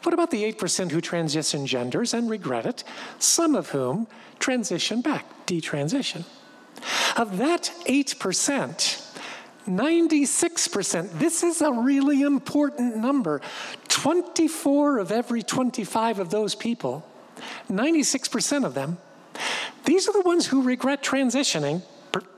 What 0.03 0.15
about 0.15 0.31
the 0.31 0.51
8% 0.53 0.91
who 0.91 1.01
transition 1.01 1.67
genders 1.67 2.15
and 2.15 2.31
regret 2.31 2.67
it, 2.67 2.85
some 3.19 3.55
of 3.55 3.71
whom 3.71 4.07
transition 4.39 5.01
back, 5.01 5.27
detransition? 5.47 6.25
Of 7.17 7.39
that 7.39 7.73
8%, 7.87 9.09
96%. 9.67 11.11
This 11.19 11.43
is 11.43 11.61
a 11.61 11.73
really 11.73 12.23
important 12.23 12.97
number. 12.97 13.41
24 13.89 14.99
of 14.99 15.11
every 15.11 15.43
25 15.43 16.21
of 16.21 16.31
those 16.31 16.55
people, 16.55 17.05
96% 17.69 18.65
of 18.65 18.75
them, 18.75 18.99
these 19.85 20.09
are 20.09 20.13
the 20.13 20.23
ones 20.23 20.47
who 20.47 20.63
regret 20.63 21.03
transitioning. 21.03 21.83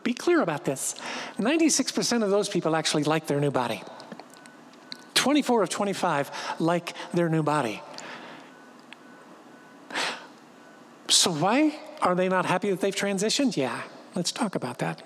Be 0.02 0.14
clear 0.14 0.40
about 0.40 0.64
this. 0.64 0.94
96% 1.38 2.22
of 2.22 2.30
those 2.30 2.48
people 2.48 2.74
actually 2.74 3.04
like 3.04 3.26
their 3.26 3.40
new 3.40 3.50
body. 3.50 3.82
24 5.20 5.64
of 5.64 5.68
25 5.68 6.30
like 6.60 6.94
their 7.12 7.28
new 7.28 7.42
body. 7.42 7.82
So, 11.08 11.30
why 11.30 11.78
are 12.00 12.14
they 12.14 12.30
not 12.30 12.46
happy 12.46 12.70
that 12.70 12.80
they've 12.80 12.96
transitioned? 12.96 13.54
Yeah, 13.54 13.82
let's 14.14 14.32
talk 14.32 14.54
about 14.54 14.78
that. 14.78 15.02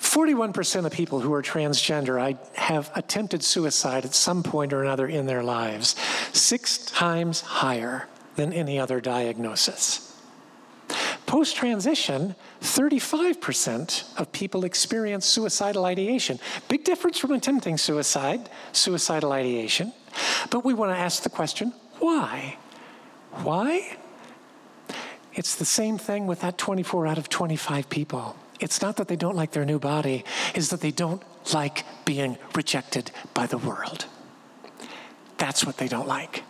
41% 0.00 0.84
of 0.84 0.90
people 0.90 1.20
who 1.20 1.32
are 1.32 1.42
transgender 1.42 2.36
have 2.54 2.90
attempted 2.96 3.44
suicide 3.44 4.04
at 4.04 4.16
some 4.16 4.42
point 4.42 4.72
or 4.72 4.82
another 4.82 5.06
in 5.06 5.26
their 5.26 5.44
lives, 5.44 5.94
six 6.32 6.78
times 6.78 7.42
higher 7.42 8.08
than 8.34 8.52
any 8.52 8.80
other 8.80 9.00
diagnosis. 9.00 10.09
Post 11.30 11.54
transition, 11.54 12.34
35% 12.60 14.18
of 14.18 14.32
people 14.32 14.64
experience 14.64 15.24
suicidal 15.24 15.84
ideation. 15.84 16.40
Big 16.66 16.82
difference 16.82 17.20
from 17.20 17.30
attempting 17.30 17.78
suicide, 17.78 18.50
suicidal 18.72 19.30
ideation. 19.30 19.92
But 20.50 20.64
we 20.64 20.74
want 20.74 20.90
to 20.90 20.98
ask 20.98 21.22
the 21.22 21.30
question 21.30 21.72
why? 22.00 22.56
Why? 23.44 23.96
It's 25.32 25.54
the 25.54 25.64
same 25.64 25.98
thing 25.98 26.26
with 26.26 26.40
that 26.40 26.58
24 26.58 27.06
out 27.06 27.16
of 27.16 27.28
25 27.28 27.88
people. 27.88 28.34
It's 28.58 28.82
not 28.82 28.96
that 28.96 29.06
they 29.06 29.14
don't 29.14 29.36
like 29.36 29.52
their 29.52 29.64
new 29.64 29.78
body, 29.78 30.24
it's 30.56 30.66
that 30.70 30.80
they 30.80 30.90
don't 30.90 31.22
like 31.54 31.84
being 32.04 32.38
rejected 32.56 33.12
by 33.34 33.46
the 33.46 33.58
world. 33.58 34.06
That's 35.38 35.64
what 35.64 35.76
they 35.76 35.86
don't 35.86 36.08
like. 36.08 36.42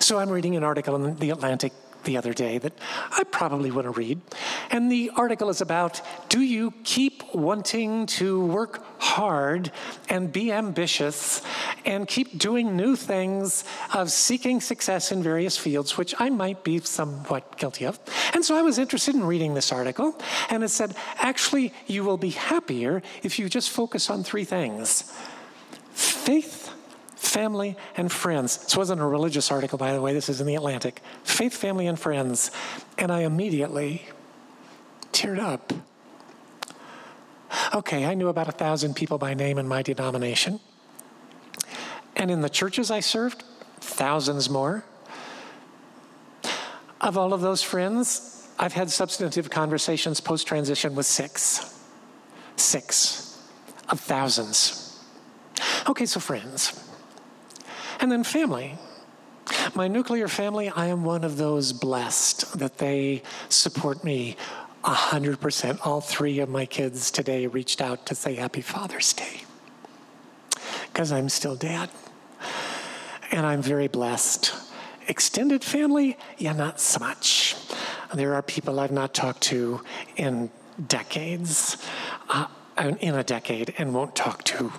So 0.00 0.18
I'm 0.18 0.28
reading 0.28 0.54
an 0.54 0.64
article 0.64 0.96
in 0.96 1.16
The 1.16 1.30
Atlantic 1.30 1.72
the 2.04 2.16
other 2.16 2.32
day 2.32 2.58
that 2.58 2.72
I 3.10 3.24
probably 3.24 3.70
want 3.70 3.86
to 3.86 3.90
read. 3.90 4.20
And 4.70 4.90
the 4.90 5.10
article 5.16 5.48
is 5.48 5.60
about 5.60 6.00
do 6.28 6.40
you 6.40 6.72
keep 6.84 7.22
wanting 7.34 8.06
to 8.06 8.44
work 8.46 8.84
hard 9.00 9.72
and 10.08 10.32
be 10.32 10.52
ambitious 10.52 11.42
and 11.84 12.06
keep 12.06 12.38
doing 12.38 12.76
new 12.76 12.96
things 12.96 13.64
of 13.94 14.10
seeking 14.10 14.60
success 14.60 15.12
in 15.12 15.22
various 15.22 15.56
fields, 15.56 15.96
which 15.96 16.14
I 16.18 16.30
might 16.30 16.64
be 16.64 16.80
somewhat 16.80 17.56
guilty 17.58 17.86
of. 17.86 17.98
And 18.34 18.44
so 18.44 18.56
I 18.56 18.62
was 18.62 18.78
interested 18.78 19.14
in 19.14 19.24
reading 19.24 19.54
this 19.54 19.72
article, 19.72 20.18
and 20.50 20.62
it 20.62 20.68
said 20.68 20.94
actually, 21.18 21.72
you 21.86 22.04
will 22.04 22.18
be 22.18 22.30
happier 22.30 23.02
if 23.22 23.38
you 23.38 23.48
just 23.48 23.70
focus 23.70 24.10
on 24.10 24.22
three 24.24 24.44
things 24.44 25.12
faith 25.92 26.69
family, 27.20 27.76
and 27.96 28.10
friends. 28.10 28.56
This 28.56 28.76
wasn't 28.76 29.00
a 29.00 29.04
religious 29.04 29.50
article, 29.52 29.76
by 29.78 29.92
the 29.92 30.00
way, 30.00 30.14
this 30.14 30.28
is 30.28 30.40
in 30.40 30.46
the 30.46 30.54
Atlantic. 30.54 31.02
Faith, 31.22 31.54
family, 31.54 31.86
and 31.86 31.98
friends. 31.98 32.50
And 32.96 33.12
I 33.12 33.20
immediately 33.20 34.06
teared 35.12 35.38
up. 35.38 35.72
Okay, 37.74 38.06
I 38.06 38.14
knew 38.14 38.28
about 38.28 38.48
a 38.48 38.52
thousand 38.52 38.94
people 38.94 39.18
by 39.18 39.34
name 39.34 39.58
in 39.58 39.68
my 39.68 39.82
denomination. 39.82 40.60
And 42.16 42.30
in 42.30 42.40
the 42.40 42.48
churches 42.48 42.90
I 42.90 43.00
served, 43.00 43.44
thousands 43.80 44.48
more. 44.48 44.84
Of 47.00 47.18
all 47.18 47.32
of 47.32 47.42
those 47.42 47.62
friends, 47.62 48.48
I've 48.58 48.72
had 48.72 48.90
substantive 48.90 49.50
conversations 49.50 50.20
post 50.20 50.46
transition 50.46 50.94
with 50.94 51.06
six. 51.06 51.78
Six 52.56 53.38
of 53.88 54.00
thousands. 54.00 54.98
Okay, 55.88 56.06
so 56.06 56.20
friends. 56.20 56.89
And 58.00 58.10
then 58.10 58.24
family. 58.24 58.78
My 59.74 59.88
nuclear 59.88 60.26
family, 60.26 60.68
I 60.68 60.86
am 60.86 61.04
one 61.04 61.22
of 61.22 61.36
those 61.36 61.72
blessed 61.72 62.58
that 62.58 62.78
they 62.78 63.22
support 63.48 64.04
me 64.04 64.36
100%. 64.84 65.86
All 65.86 66.00
three 66.00 66.38
of 66.38 66.48
my 66.48 66.66
kids 66.66 67.10
today 67.10 67.46
reached 67.46 67.80
out 67.80 68.06
to 68.06 68.14
say 68.14 68.34
Happy 68.36 68.62
Father's 68.62 69.12
Day 69.12 69.42
because 70.92 71.12
I'm 71.12 71.28
still 71.28 71.56
dad. 71.56 71.90
And 73.30 73.46
I'm 73.46 73.62
very 73.62 73.88
blessed. 73.88 74.52
Extended 75.06 75.62
family, 75.62 76.16
yeah, 76.38 76.52
not 76.52 76.80
so 76.80 77.00
much. 77.00 77.56
There 78.14 78.34
are 78.34 78.42
people 78.42 78.80
I've 78.80 78.90
not 78.90 79.14
talked 79.14 79.42
to 79.42 79.82
in 80.16 80.50
decades, 80.88 81.76
uh, 82.28 82.46
in 82.76 83.14
a 83.14 83.22
decade, 83.22 83.74
and 83.78 83.94
won't 83.94 84.16
talk 84.16 84.42
to 84.44 84.72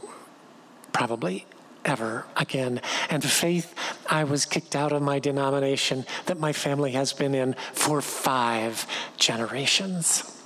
probably 0.91 1.45
ever 1.85 2.25
again. 2.35 2.81
And 3.09 3.23
faith, 3.23 3.73
I 4.09 4.23
was 4.23 4.45
kicked 4.45 4.75
out 4.75 4.91
of 4.91 5.01
my 5.01 5.19
denomination 5.19 6.05
that 6.25 6.39
my 6.39 6.53
family 6.53 6.91
has 6.91 7.13
been 7.13 7.33
in 7.33 7.55
for 7.73 8.01
five 8.01 8.85
generations. 9.17 10.37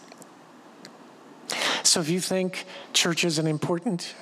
So 1.83 1.99
if 1.99 2.09
you 2.09 2.19
think 2.19 2.65
church 2.93 3.23
isn't 3.23 3.47
important, 3.47 4.15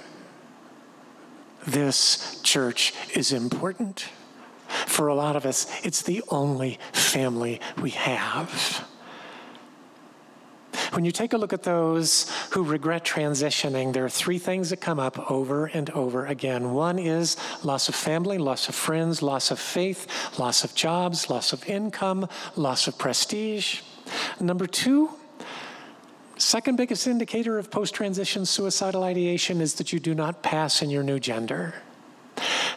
this 1.65 2.41
church 2.43 2.93
is 3.15 3.31
important. 3.31 4.07
For 4.87 5.07
a 5.07 5.15
lot 5.15 5.35
of 5.35 5.45
us, 5.45 5.67
it's 5.85 6.01
the 6.01 6.23
only 6.29 6.79
family 6.91 7.59
we 7.81 7.91
have. 7.91 8.87
When 10.93 11.05
you 11.05 11.11
take 11.11 11.33
a 11.33 11.37
look 11.37 11.53
at 11.53 11.63
those 11.63 12.31
who 12.51 12.63
regret 12.63 13.03
transitioning, 13.03 13.93
there 13.93 14.05
are 14.05 14.09
three 14.09 14.37
things 14.37 14.69
that 14.69 14.77
come 14.77 14.99
up 14.99 15.31
over 15.31 15.65
and 15.65 15.89
over 15.89 16.27
again. 16.27 16.71
One 16.71 16.99
is 16.99 17.35
loss 17.63 17.89
of 17.89 17.95
family, 17.95 18.37
loss 18.37 18.69
of 18.69 18.75
friends, 18.75 19.23
loss 19.23 19.49
of 19.49 19.57
faith, 19.57 20.07
loss 20.37 20.63
of 20.63 20.75
jobs, 20.75 21.31
loss 21.31 21.51
of 21.51 21.67
income, 21.67 22.29
loss 22.55 22.85
of 22.87 22.99
prestige. 22.99 23.81
Number 24.39 24.67
two, 24.67 25.09
second 26.37 26.75
biggest 26.75 27.07
indicator 27.07 27.57
of 27.57 27.71
post 27.71 27.95
transition 27.95 28.45
suicidal 28.45 29.01
ideation 29.01 29.61
is 29.61 29.73
that 29.75 29.93
you 29.93 29.99
do 29.99 30.13
not 30.13 30.43
pass 30.43 30.83
in 30.83 30.91
your 30.91 31.01
new 31.01 31.19
gender. 31.19 31.73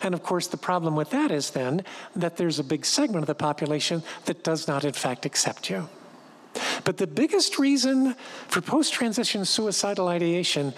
And 0.00 0.14
of 0.14 0.22
course, 0.22 0.46
the 0.46 0.56
problem 0.56 0.96
with 0.96 1.10
that 1.10 1.30
is 1.30 1.50
then 1.50 1.84
that 2.14 2.38
there's 2.38 2.58
a 2.58 2.64
big 2.64 2.86
segment 2.86 3.24
of 3.24 3.26
the 3.26 3.34
population 3.34 4.02
that 4.24 4.42
does 4.42 4.66
not, 4.66 4.86
in 4.86 4.94
fact, 4.94 5.26
accept 5.26 5.68
you. 5.68 5.90
But 6.84 6.96
the 6.96 7.06
biggest 7.06 7.58
reason 7.58 8.14
for 8.48 8.60
post 8.60 8.92
transition 8.92 9.44
suicidal 9.44 10.08
ideation 10.08 10.74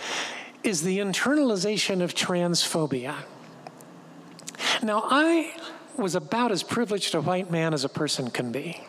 is 0.62 0.82
the 0.82 0.98
internalization 0.98 2.02
of 2.02 2.14
transphobia. 2.14 3.14
Now, 4.82 5.04
I 5.06 5.54
was 5.96 6.14
about 6.14 6.52
as 6.52 6.62
privileged 6.62 7.14
a 7.14 7.20
white 7.20 7.50
man 7.50 7.74
as 7.74 7.84
a 7.84 7.88
person 7.88 8.30
can 8.30 8.52
be, 8.52 8.80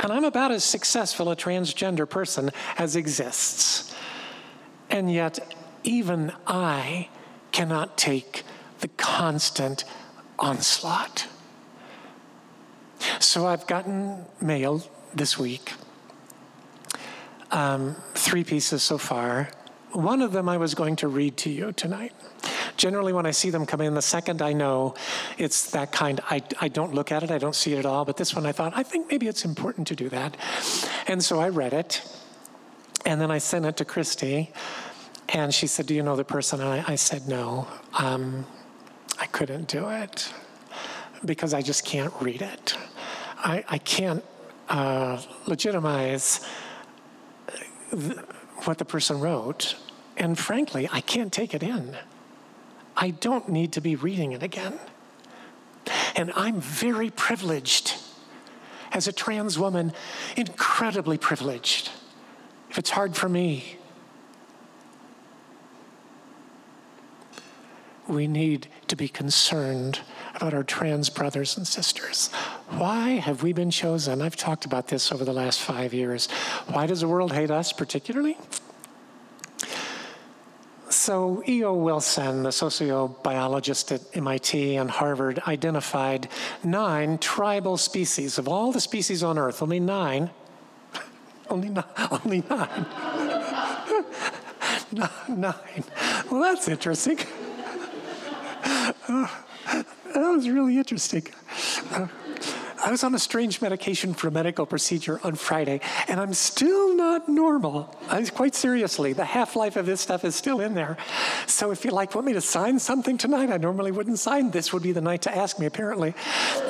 and 0.00 0.12
I'm 0.12 0.24
about 0.24 0.50
as 0.50 0.64
successful 0.64 1.30
a 1.30 1.36
transgender 1.36 2.08
person 2.08 2.50
as 2.76 2.96
exists. 2.96 3.94
And 4.90 5.12
yet, 5.12 5.54
even 5.84 6.32
I 6.46 7.08
cannot 7.52 7.96
take 7.96 8.44
the 8.80 8.88
constant 8.88 9.84
onslaught. 10.38 11.26
So 13.18 13.46
I've 13.46 13.66
gotten 13.66 14.24
mail 14.40 14.82
this 15.14 15.38
week 15.38 15.72
um, 17.50 17.96
three 18.14 18.44
pieces 18.44 18.82
so 18.82 18.98
far. 18.98 19.48
One 19.92 20.20
of 20.20 20.32
them 20.32 20.48
I 20.48 20.58
was 20.58 20.74
going 20.74 20.96
to 20.96 21.08
read 21.08 21.36
to 21.38 21.50
you 21.50 21.72
tonight. 21.72 22.12
Generally, 22.76 23.12
when 23.12 23.26
I 23.26 23.30
see 23.30 23.50
them 23.50 23.66
come 23.66 23.80
in, 23.80 23.94
the 23.94 24.02
second 24.02 24.42
I 24.42 24.52
know 24.52 24.94
it's 25.38 25.70
that 25.72 25.90
kind, 25.90 26.20
I, 26.30 26.42
I 26.60 26.68
don't 26.68 26.94
look 26.94 27.10
at 27.10 27.22
it, 27.22 27.30
I 27.30 27.38
don't 27.38 27.56
see 27.56 27.72
it 27.72 27.78
at 27.78 27.86
all. 27.86 28.04
But 28.04 28.16
this 28.16 28.34
one 28.34 28.46
I 28.46 28.52
thought, 28.52 28.72
I 28.76 28.82
think 28.82 29.10
maybe 29.10 29.26
it's 29.26 29.44
important 29.44 29.88
to 29.88 29.96
do 29.96 30.08
that. 30.10 30.36
And 31.06 31.24
so 31.24 31.40
I 31.40 31.48
read 31.48 31.72
it. 31.72 32.02
And 33.04 33.20
then 33.20 33.30
I 33.30 33.38
sent 33.38 33.64
it 33.64 33.76
to 33.78 33.84
Christy. 33.84 34.52
And 35.30 35.52
she 35.52 35.66
said, 35.66 35.86
Do 35.86 35.94
you 35.94 36.02
know 36.02 36.16
the 36.16 36.24
person? 36.24 36.60
And 36.60 36.68
I, 36.68 36.92
I 36.92 36.94
said, 36.94 37.26
No. 37.26 37.66
Um, 37.98 38.46
I 39.18 39.26
couldn't 39.26 39.68
do 39.68 39.88
it 39.88 40.32
because 41.24 41.52
I 41.52 41.62
just 41.62 41.84
can't 41.84 42.12
read 42.20 42.42
it. 42.42 42.76
I, 43.38 43.64
I 43.68 43.78
can't 43.78 44.24
uh, 44.68 45.20
legitimize 45.46 46.46
what 48.64 48.78
the 48.78 48.84
person 48.84 49.20
wrote, 49.20 49.76
and 50.16 50.38
frankly, 50.38 50.88
I 50.90 51.00
can't 51.00 51.32
take 51.32 51.54
it 51.54 51.62
in. 51.62 51.96
I 52.96 53.10
don't 53.10 53.48
need 53.48 53.72
to 53.72 53.80
be 53.80 53.96
reading 53.96 54.32
it 54.32 54.42
again. 54.42 54.78
And 56.16 56.32
I'm 56.34 56.60
very 56.60 57.10
privileged 57.10 57.94
as 58.92 59.06
a 59.06 59.12
trans 59.12 59.58
woman, 59.58 59.92
incredibly 60.36 61.18
privileged. 61.18 61.90
If 62.70 62.78
it's 62.78 62.90
hard 62.90 63.16
for 63.16 63.28
me, 63.28 63.76
we 68.08 68.26
need 68.26 68.68
to 68.88 68.96
be 68.96 69.08
concerned 69.08 70.00
about 70.38 70.54
our 70.54 70.62
trans 70.62 71.10
brothers 71.10 71.56
and 71.56 71.66
sisters. 71.66 72.28
Why 72.70 73.16
have 73.16 73.42
we 73.42 73.52
been 73.52 73.72
chosen? 73.72 74.22
I've 74.22 74.36
talked 74.36 74.64
about 74.64 74.86
this 74.86 75.10
over 75.10 75.24
the 75.24 75.32
last 75.32 75.60
five 75.60 75.92
years. 75.92 76.28
Why 76.68 76.86
does 76.86 77.00
the 77.00 77.08
world 77.08 77.32
hate 77.32 77.50
us 77.50 77.72
particularly? 77.72 78.38
So, 80.90 81.42
E.O. 81.48 81.74
Wilson, 81.74 82.44
the 82.44 82.50
sociobiologist 82.50 83.90
at 83.92 84.16
MIT 84.16 84.76
and 84.76 84.88
Harvard, 84.88 85.40
identified 85.48 86.28
nine 86.62 87.18
tribal 87.18 87.76
species. 87.76 88.38
Of 88.38 88.46
all 88.46 88.70
the 88.70 88.80
species 88.80 89.24
on 89.24 89.38
Earth, 89.38 89.60
only 89.60 89.80
nine, 89.80 90.30
only, 91.50 91.70
nine, 91.70 91.84
only 92.12 92.44
nine. 92.50 92.86
nine. 95.28 95.84
Well, 96.30 96.42
that's 96.42 96.68
interesting. 96.68 97.18
that 100.20 100.30
was 100.30 100.48
really 100.48 100.78
interesting. 100.78 101.26
Uh, 101.90 102.06
I 102.84 102.90
was 102.90 103.02
on 103.02 103.14
a 103.14 103.18
strange 103.18 103.60
medication 103.60 104.14
for 104.14 104.28
a 104.28 104.30
medical 104.30 104.64
procedure 104.64 105.20
on 105.24 105.34
Friday, 105.34 105.80
and 106.06 106.20
I'm 106.20 106.32
still 106.32 106.94
not 106.94 107.28
normal. 107.28 107.94
I, 108.08 108.22
quite 108.24 108.54
seriously, 108.54 109.12
the 109.12 109.24
half 109.24 109.56
life 109.56 109.76
of 109.76 109.86
this 109.86 110.00
stuff 110.00 110.24
is 110.24 110.36
still 110.36 110.60
in 110.60 110.74
there. 110.74 110.96
So 111.46 111.72
if 111.72 111.84
you 111.84 111.90
like 111.90 112.14
want 112.14 112.26
me 112.26 112.32
to 112.34 112.40
sign 112.40 112.78
something 112.78 113.18
tonight, 113.18 113.50
I 113.50 113.56
normally 113.56 113.90
wouldn't 113.90 114.18
sign. 114.18 114.50
This 114.50 114.72
would 114.72 114.82
be 114.82 114.92
the 114.92 115.00
night 115.00 115.22
to 115.22 115.36
ask 115.36 115.58
me, 115.58 115.66
apparently, 115.66 116.14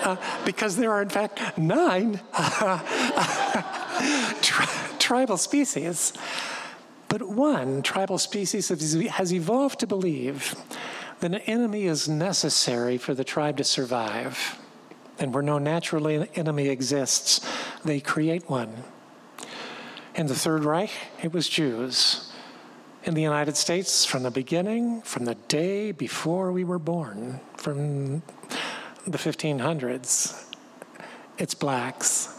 uh, 0.03 0.17
because 0.45 0.77
there 0.77 0.93
are 0.93 1.03
in 1.03 1.11
fact 1.11 1.59
nine 1.59 2.21
tri- 4.43 4.97
tribal 4.99 5.37
species. 5.37 6.13
But 7.09 7.23
one 7.23 7.83
tribal 7.83 8.19
species 8.19 8.69
has 8.69 9.33
evolved 9.33 9.81
to 9.81 9.87
believe 9.87 10.55
an 11.21 11.35
enemy 11.35 11.85
is 11.85 12.09
necessary 12.09 12.99
for 12.99 13.15
the 13.15 13.25
tribe 13.25 13.57
to 13.57 13.65
survive. 13.65 14.59
And 15.19 15.35
where 15.35 15.43
no 15.43 15.59
natural 15.59 16.07
enemy 16.35 16.69
exists, 16.69 17.45
they 17.85 17.99
create 18.01 18.49
one. 18.49 18.85
In 20.15 20.27
the 20.27 20.35
Third 20.35 20.65
Reich, 20.65 20.93
it 21.23 21.33
was 21.33 21.49
Jews. 21.49 22.33
In 23.05 23.15
the 23.15 23.23
United 23.23 23.57
States, 23.57 24.05
from 24.05 24.23
the 24.23 24.31
beginning, 24.31 25.03
from 25.03 25.25
the 25.25 25.35
day 25.35 25.93
before 25.93 26.53
we 26.53 26.63
were 26.63 26.79
born, 26.79 27.41
from 27.57 28.23
the 29.07 29.19
1500s, 29.19 30.45
it's 31.39 31.55
blacks. 31.55 32.38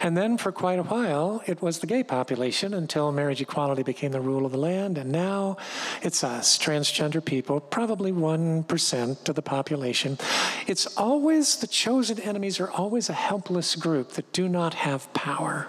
And 0.00 0.16
then 0.16 0.38
for 0.38 0.52
quite 0.52 0.78
a 0.78 0.82
while, 0.82 1.42
it 1.46 1.62
was 1.62 1.78
the 1.78 1.86
gay 1.86 2.02
population 2.02 2.74
until 2.74 3.12
marriage 3.12 3.40
equality 3.40 3.82
became 3.82 4.12
the 4.12 4.20
rule 4.20 4.46
of 4.46 4.52
the 4.52 4.58
land. 4.58 4.98
And 4.98 5.10
now 5.10 5.56
it's 6.02 6.22
us, 6.22 6.58
transgender 6.58 7.24
people, 7.24 7.60
probably 7.60 8.12
1% 8.12 9.28
of 9.28 9.34
the 9.34 9.42
population. 9.42 10.18
It's 10.66 10.86
always 10.96 11.56
the 11.56 11.66
chosen 11.66 12.20
enemies 12.20 12.60
are 12.60 12.70
always 12.70 13.08
a 13.08 13.14
helpless 13.14 13.74
group 13.74 14.12
that 14.12 14.32
do 14.32 14.48
not 14.48 14.74
have 14.74 15.12
power. 15.12 15.68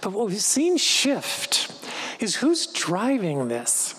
But 0.00 0.12
what 0.12 0.28
we've 0.28 0.40
seen 0.40 0.76
shift 0.76 1.72
is 2.20 2.36
who's 2.36 2.66
driving 2.66 3.48
this? 3.48 3.94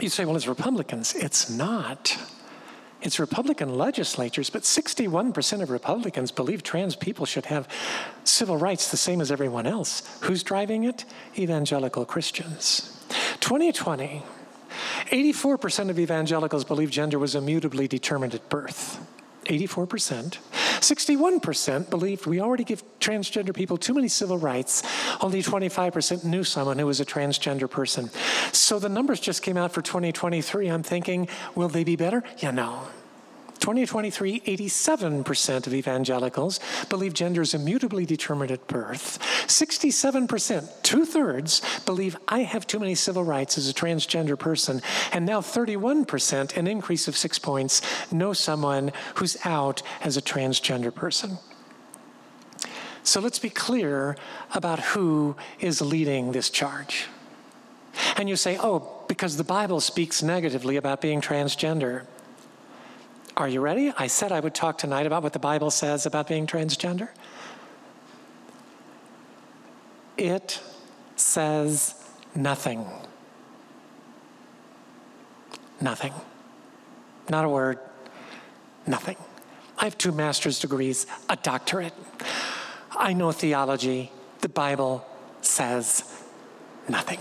You 0.00 0.08
say, 0.08 0.24
well, 0.24 0.36
it's 0.36 0.46
Republicans. 0.46 1.14
It's 1.14 1.50
not. 1.50 2.16
It's 3.02 3.18
Republican 3.18 3.78
legislatures, 3.78 4.50
but 4.50 4.62
61% 4.62 5.62
of 5.62 5.70
Republicans 5.70 6.30
believe 6.30 6.62
trans 6.62 6.96
people 6.96 7.24
should 7.24 7.46
have 7.46 7.66
civil 8.24 8.56
rights 8.56 8.90
the 8.90 8.96
same 8.96 9.20
as 9.20 9.32
everyone 9.32 9.66
else. 9.66 10.02
Who's 10.22 10.42
driving 10.42 10.84
it? 10.84 11.06
Evangelical 11.38 12.04
Christians. 12.04 12.96
2020, 13.40 14.22
84% 15.06 15.90
of 15.90 15.98
evangelicals 15.98 16.64
believe 16.64 16.90
gender 16.90 17.18
was 17.18 17.34
immutably 17.34 17.88
determined 17.88 18.34
at 18.34 18.48
birth. 18.50 19.00
84%. 19.44 20.38
61% 20.80 21.90
believed 21.90 22.26
we 22.26 22.40
already 22.40 22.64
give 22.64 22.82
transgender 22.98 23.54
people 23.54 23.76
too 23.76 23.94
many 23.94 24.08
civil 24.08 24.38
rights. 24.38 24.82
Only 25.20 25.42
25% 25.42 26.24
knew 26.24 26.44
someone 26.44 26.78
who 26.78 26.86
was 26.86 27.00
a 27.00 27.04
transgender 27.04 27.70
person. 27.70 28.10
So 28.52 28.78
the 28.78 28.88
numbers 28.88 29.20
just 29.20 29.42
came 29.42 29.56
out 29.56 29.72
for 29.72 29.82
2023. 29.82 30.68
I'm 30.68 30.82
thinking, 30.82 31.28
will 31.54 31.68
they 31.68 31.84
be 31.84 31.96
better? 31.96 32.24
Yeah, 32.38 32.50
no. 32.50 32.88
2023, 33.60 34.40
87% 34.40 35.66
of 35.66 35.74
evangelicals 35.74 36.60
believe 36.88 37.14
gender 37.14 37.42
is 37.42 37.54
immutably 37.54 38.06
determined 38.06 38.50
at 38.50 38.66
birth. 38.66 39.18
67%, 39.46 40.82
two 40.82 41.04
thirds, 41.04 41.62
believe 41.84 42.16
I 42.26 42.40
have 42.40 42.66
too 42.66 42.78
many 42.78 42.94
civil 42.94 43.22
rights 43.22 43.58
as 43.58 43.68
a 43.68 43.74
transgender 43.74 44.38
person. 44.38 44.80
And 45.12 45.26
now 45.26 45.40
31%, 45.40 46.56
an 46.56 46.66
increase 46.66 47.06
of 47.06 47.16
six 47.16 47.38
points, 47.38 47.82
know 48.10 48.32
someone 48.32 48.92
who's 49.16 49.36
out 49.44 49.82
as 50.02 50.16
a 50.16 50.22
transgender 50.22 50.94
person. 50.94 51.38
So 53.02 53.20
let's 53.20 53.38
be 53.38 53.50
clear 53.50 54.16
about 54.54 54.80
who 54.80 55.36
is 55.58 55.80
leading 55.80 56.32
this 56.32 56.50
charge. 56.50 57.06
And 58.16 58.28
you 58.28 58.36
say, 58.36 58.58
oh, 58.58 59.04
because 59.08 59.36
the 59.36 59.44
Bible 59.44 59.80
speaks 59.80 60.22
negatively 60.22 60.76
about 60.76 61.00
being 61.00 61.20
transgender. 61.20 62.06
Are 63.40 63.48
you 63.48 63.62
ready? 63.62 63.90
I 63.96 64.06
said 64.06 64.32
I 64.32 64.40
would 64.40 64.54
talk 64.54 64.76
tonight 64.76 65.06
about 65.06 65.22
what 65.22 65.32
the 65.32 65.38
Bible 65.38 65.70
says 65.70 66.04
about 66.04 66.28
being 66.28 66.46
transgender. 66.46 67.08
It 70.18 70.60
says 71.16 71.94
nothing. 72.34 72.84
Nothing. 75.80 76.12
Not 77.30 77.46
a 77.46 77.48
word. 77.48 77.78
Nothing. 78.86 79.16
I 79.78 79.84
have 79.84 79.96
two 79.96 80.12
master's 80.12 80.58
degrees, 80.58 81.06
a 81.30 81.36
doctorate. 81.36 81.94
I 82.94 83.14
know 83.14 83.32
theology. 83.32 84.12
The 84.42 84.50
Bible 84.50 85.06
says 85.40 86.04
nothing. 86.90 87.20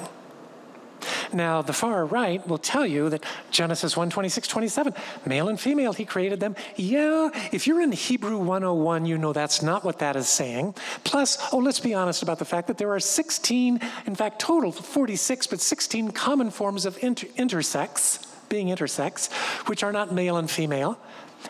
Now, 1.33 1.61
the 1.61 1.73
far 1.73 2.05
right 2.05 2.45
will 2.47 2.57
tell 2.57 2.85
you 2.85 3.09
that 3.09 3.23
Genesis 3.51 3.95
1 3.95 4.09
26, 4.09 4.47
27, 4.47 4.93
male 5.25 5.49
and 5.49 5.59
female, 5.59 5.93
he 5.93 6.05
created 6.05 6.39
them. 6.39 6.55
Yeah, 6.75 7.29
if 7.51 7.67
you're 7.67 7.81
in 7.81 7.91
Hebrew 7.91 8.37
101, 8.37 9.05
you 9.05 9.17
know 9.17 9.33
that's 9.33 9.61
not 9.61 9.83
what 9.83 9.99
that 9.99 10.15
is 10.15 10.27
saying. 10.27 10.75
Plus, 11.03 11.37
oh, 11.53 11.57
let's 11.57 11.79
be 11.79 11.93
honest 11.93 12.23
about 12.23 12.39
the 12.39 12.45
fact 12.45 12.67
that 12.67 12.77
there 12.77 12.91
are 12.93 12.99
16, 12.99 13.79
in 14.05 14.15
fact, 14.15 14.39
total 14.39 14.71
46, 14.71 15.47
but 15.47 15.59
16 15.59 16.11
common 16.11 16.49
forms 16.49 16.85
of 16.85 16.97
inter- 17.03 17.27
intersex, 17.37 18.25
being 18.49 18.67
intersex, 18.67 19.31
which 19.67 19.83
are 19.83 19.91
not 19.91 20.13
male 20.13 20.37
and 20.37 20.49
female. 20.49 20.97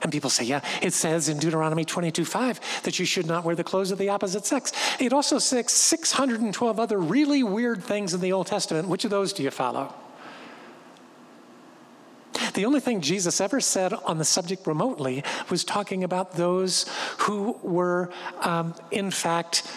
And 0.01 0.11
people 0.11 0.29
say, 0.29 0.43
yeah, 0.43 0.61
it 0.81 0.93
says 0.93 1.29
in 1.29 1.39
Deuteronomy 1.39 1.83
22 1.83 2.25
5 2.25 2.83
that 2.83 2.99
you 2.99 3.05
should 3.05 3.25
not 3.25 3.43
wear 3.43 3.55
the 3.55 3.63
clothes 3.63 3.91
of 3.91 3.97
the 3.97 4.09
opposite 4.09 4.45
sex. 4.45 4.71
It 4.99 5.13
also 5.13 5.39
says 5.39 5.71
612 5.71 6.79
other 6.79 6.99
really 6.99 7.43
weird 7.43 7.83
things 7.83 8.13
in 8.13 8.21
the 8.21 8.31
Old 8.31 8.47
Testament. 8.47 8.87
Which 8.87 9.03
of 9.03 9.11
those 9.11 9.33
do 9.33 9.43
you 9.43 9.51
follow? 9.51 9.93
The 12.53 12.65
only 12.65 12.79
thing 12.79 13.01
Jesus 13.01 13.41
ever 13.41 13.59
said 13.59 13.93
on 13.93 14.17
the 14.17 14.25
subject 14.25 14.67
remotely 14.67 15.23
was 15.49 15.63
talking 15.63 16.03
about 16.03 16.33
those 16.33 16.85
who 17.19 17.57
were, 17.63 18.11
um, 18.41 18.75
in 18.91 19.11
fact, 19.11 19.69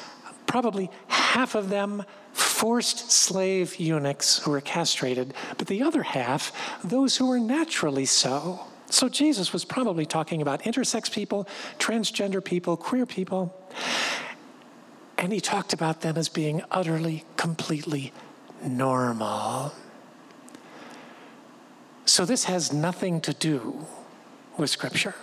probably 0.47 0.91
half 1.09 1.55
of 1.55 1.69
them 1.69 2.05
forced 2.33 3.11
slave 3.11 3.77
eunuchs 3.77 4.39
who 4.39 4.51
were 4.51 4.61
castrated, 4.61 5.35
but 5.59 5.67
the 5.67 5.83
other 5.83 6.03
half, 6.03 6.53
those 6.83 7.17
who 7.17 7.27
were 7.27 7.39
naturally 7.39 8.07
so. 8.07 8.61
So 8.93 9.09
Jesus 9.09 9.55
was 9.55 9.65
probably 9.65 10.05
talking 10.05 10.43
about 10.43 10.65
intersex 10.65 11.11
people, 11.11 11.49
transgender 11.79 12.45
people, 12.45 12.77
queer 12.77 13.07
people. 13.07 13.57
And 15.17 15.33
he 15.33 15.41
talked 15.41 15.73
about 15.73 16.03
them 16.03 16.19
as 16.19 16.29
being 16.29 16.63
utterly, 16.71 17.25
completely 17.39 18.13
normal. 18.63 19.73
So 22.05 22.27
this 22.27 22.45
has 22.45 22.71
nothing 22.71 23.23
to 23.23 23.33
do 23.33 23.87
with 24.59 24.69
Scripture. 24.69 25.15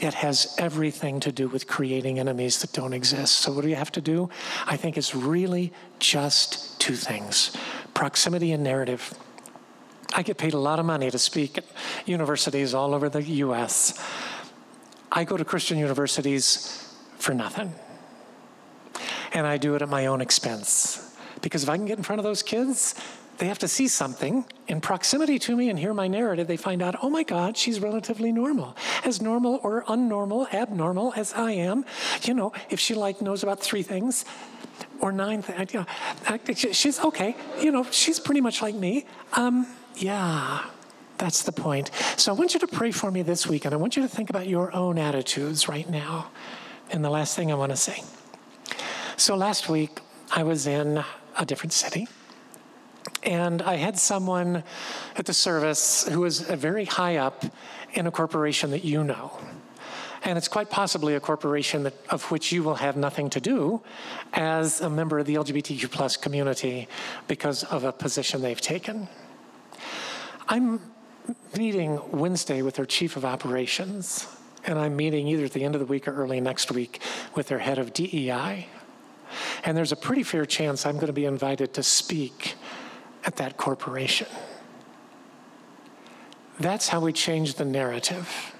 It 0.00 0.14
has 0.14 0.52
everything 0.58 1.20
to 1.20 1.30
do 1.30 1.46
with 1.46 1.68
creating 1.68 2.18
enemies 2.18 2.60
that 2.62 2.72
don't 2.72 2.92
exist. 2.92 3.36
So, 3.36 3.52
what 3.52 3.62
do 3.62 3.68
you 3.68 3.76
have 3.76 3.92
to 3.92 4.00
do? 4.00 4.28
I 4.66 4.76
think 4.76 4.98
it's 4.98 5.14
really 5.14 5.72
just 6.00 6.80
two 6.80 6.96
things 6.96 7.56
proximity 7.94 8.50
and 8.50 8.64
narrative. 8.64 9.14
I 10.14 10.22
get 10.22 10.38
paid 10.38 10.54
a 10.54 10.58
lot 10.58 10.78
of 10.78 10.84
money 10.84 11.10
to 11.10 11.18
speak 11.18 11.58
at 11.58 11.64
universities 12.06 12.74
all 12.74 12.94
over 12.94 13.08
the 13.08 13.22
US. 13.22 13.98
I 15.10 15.24
go 15.24 15.36
to 15.36 15.44
Christian 15.44 15.78
universities 15.78 16.94
for 17.18 17.34
nothing. 17.34 17.74
And 19.32 19.46
I 19.46 19.56
do 19.56 19.74
it 19.74 19.82
at 19.82 19.88
my 19.88 20.06
own 20.06 20.20
expense. 20.20 21.16
Because 21.40 21.62
if 21.62 21.68
I 21.68 21.76
can 21.76 21.86
get 21.86 21.98
in 21.98 22.04
front 22.04 22.18
of 22.18 22.24
those 22.24 22.42
kids, 22.42 22.94
they 23.38 23.46
have 23.46 23.58
to 23.60 23.68
see 23.68 23.88
something 23.88 24.44
in 24.68 24.80
proximity 24.80 25.38
to 25.40 25.56
me 25.56 25.70
and 25.70 25.78
hear 25.78 25.94
my 25.94 26.06
narrative. 26.06 26.46
They 26.46 26.56
find 26.56 26.82
out, 26.82 26.96
oh 27.02 27.10
my 27.10 27.22
God, 27.22 27.56
she's 27.56 27.80
relatively 27.80 28.30
normal. 28.30 28.76
As 29.04 29.20
normal 29.20 29.60
or 29.62 29.84
unnormal, 29.84 30.52
abnormal 30.52 31.12
as 31.16 31.32
I 31.32 31.52
am. 31.52 31.84
You 32.22 32.34
know, 32.34 32.52
if 32.70 32.78
she 32.78 32.94
like 32.94 33.20
knows 33.20 33.42
about 33.42 33.60
three 33.60 33.82
things, 33.82 34.24
or 35.00 35.10
nine 35.10 35.42
things, 35.42 35.74
you 35.74 35.80
know, 35.80 36.38
she's 36.54 37.00
okay. 37.00 37.34
You 37.60 37.72
know, 37.72 37.84
she's 37.90 38.20
pretty 38.20 38.40
much 38.40 38.62
like 38.62 38.74
me. 38.74 39.06
Um, 39.32 39.66
yeah, 39.96 40.64
that's 41.18 41.42
the 41.42 41.52
point. 41.52 41.90
So 42.16 42.32
I 42.32 42.36
want 42.36 42.54
you 42.54 42.60
to 42.60 42.66
pray 42.66 42.90
for 42.90 43.10
me 43.10 43.22
this 43.22 43.46
week, 43.46 43.64
and 43.64 43.74
I 43.74 43.76
want 43.76 43.96
you 43.96 44.02
to 44.02 44.08
think 44.08 44.30
about 44.30 44.48
your 44.48 44.74
own 44.74 44.98
attitudes 44.98 45.68
right 45.68 45.88
now. 45.88 46.30
And 46.90 47.04
the 47.04 47.10
last 47.10 47.36
thing 47.36 47.50
I 47.50 47.54
want 47.54 47.70
to 47.70 47.76
say. 47.76 48.02
So 49.16 49.36
last 49.36 49.68
week, 49.68 50.00
I 50.30 50.42
was 50.42 50.66
in 50.66 51.04
a 51.38 51.46
different 51.46 51.72
city. 51.72 52.08
And 53.22 53.62
I 53.62 53.76
had 53.76 53.98
someone 53.98 54.64
at 55.16 55.26
the 55.26 55.32
service 55.32 56.08
who 56.08 56.20
was 56.20 56.48
uh, 56.48 56.56
very 56.56 56.84
high 56.84 57.16
up 57.16 57.44
in 57.92 58.06
a 58.06 58.10
corporation 58.10 58.70
that 58.72 58.84
you 58.84 59.04
know. 59.04 59.38
And 60.24 60.38
it's 60.38 60.48
quite 60.48 60.70
possibly 60.70 61.14
a 61.14 61.20
corporation 61.20 61.82
that, 61.82 61.94
of 62.10 62.30
which 62.30 62.52
you 62.52 62.62
will 62.62 62.76
have 62.76 62.96
nothing 62.96 63.28
to 63.30 63.40
do 63.40 63.82
as 64.32 64.80
a 64.80 64.88
member 64.88 65.18
of 65.18 65.26
the 65.26 65.34
LGBTQ 65.34 65.90
plus 65.90 66.16
community 66.16 66.88
because 67.26 67.64
of 67.64 67.84
a 67.84 67.92
position 67.92 68.40
they've 68.40 68.60
taken. 68.60 69.08
I'm 70.48 70.80
meeting 71.56 72.00
Wednesday 72.10 72.62
with 72.62 72.74
their 72.74 72.86
chief 72.86 73.16
of 73.16 73.24
operations, 73.24 74.26
and 74.64 74.78
I'm 74.78 74.96
meeting 74.96 75.28
either 75.28 75.44
at 75.44 75.52
the 75.52 75.64
end 75.64 75.74
of 75.74 75.80
the 75.80 75.86
week 75.86 76.08
or 76.08 76.14
early 76.14 76.40
next 76.40 76.70
week 76.72 77.00
with 77.34 77.48
their 77.48 77.58
head 77.58 77.78
of 77.78 77.92
DEI. 77.92 78.66
And 79.64 79.76
there's 79.76 79.92
a 79.92 79.96
pretty 79.96 80.22
fair 80.22 80.44
chance 80.44 80.84
I'm 80.84 80.96
going 80.96 81.06
to 81.06 81.12
be 81.12 81.24
invited 81.24 81.74
to 81.74 81.82
speak 81.82 82.54
at 83.24 83.36
that 83.36 83.56
corporation. 83.56 84.26
That's 86.60 86.88
how 86.88 87.00
we 87.00 87.12
change 87.12 87.54
the 87.54 87.64
narrative. 87.64 88.54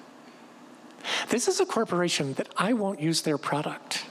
This 1.28 1.48
is 1.48 1.60
a 1.60 1.66
corporation 1.66 2.34
that 2.34 2.48
I 2.56 2.72
won't 2.72 3.00
use 3.00 3.22
their 3.22 3.38
product. 3.38 4.04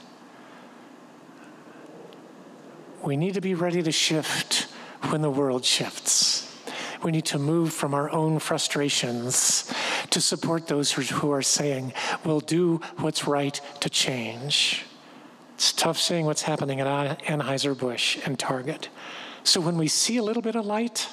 We 3.02 3.16
need 3.16 3.34
to 3.34 3.40
be 3.40 3.54
ready 3.54 3.82
to 3.82 3.92
shift 3.92 4.68
when 5.10 5.22
the 5.22 5.30
world 5.30 5.64
shifts. 5.64 6.31
We 7.02 7.10
need 7.10 7.24
to 7.26 7.38
move 7.38 7.72
from 7.72 7.94
our 7.94 8.10
own 8.10 8.38
frustrations 8.38 9.72
to 10.10 10.20
support 10.20 10.68
those 10.68 10.92
who 10.92 11.32
are 11.32 11.42
saying, 11.42 11.92
we'll 12.24 12.40
do 12.40 12.80
what's 12.98 13.26
right 13.26 13.60
to 13.80 13.90
change. 13.90 14.84
It's 15.54 15.72
tough 15.72 15.98
seeing 15.98 16.26
what's 16.26 16.42
happening 16.42 16.80
at 16.80 17.18
Anheuser-Busch 17.22 18.18
and 18.24 18.38
Target. 18.38 18.88
So 19.44 19.60
when 19.60 19.76
we 19.76 19.88
see 19.88 20.16
a 20.16 20.22
little 20.22 20.42
bit 20.42 20.54
of 20.54 20.64
light, 20.64 21.08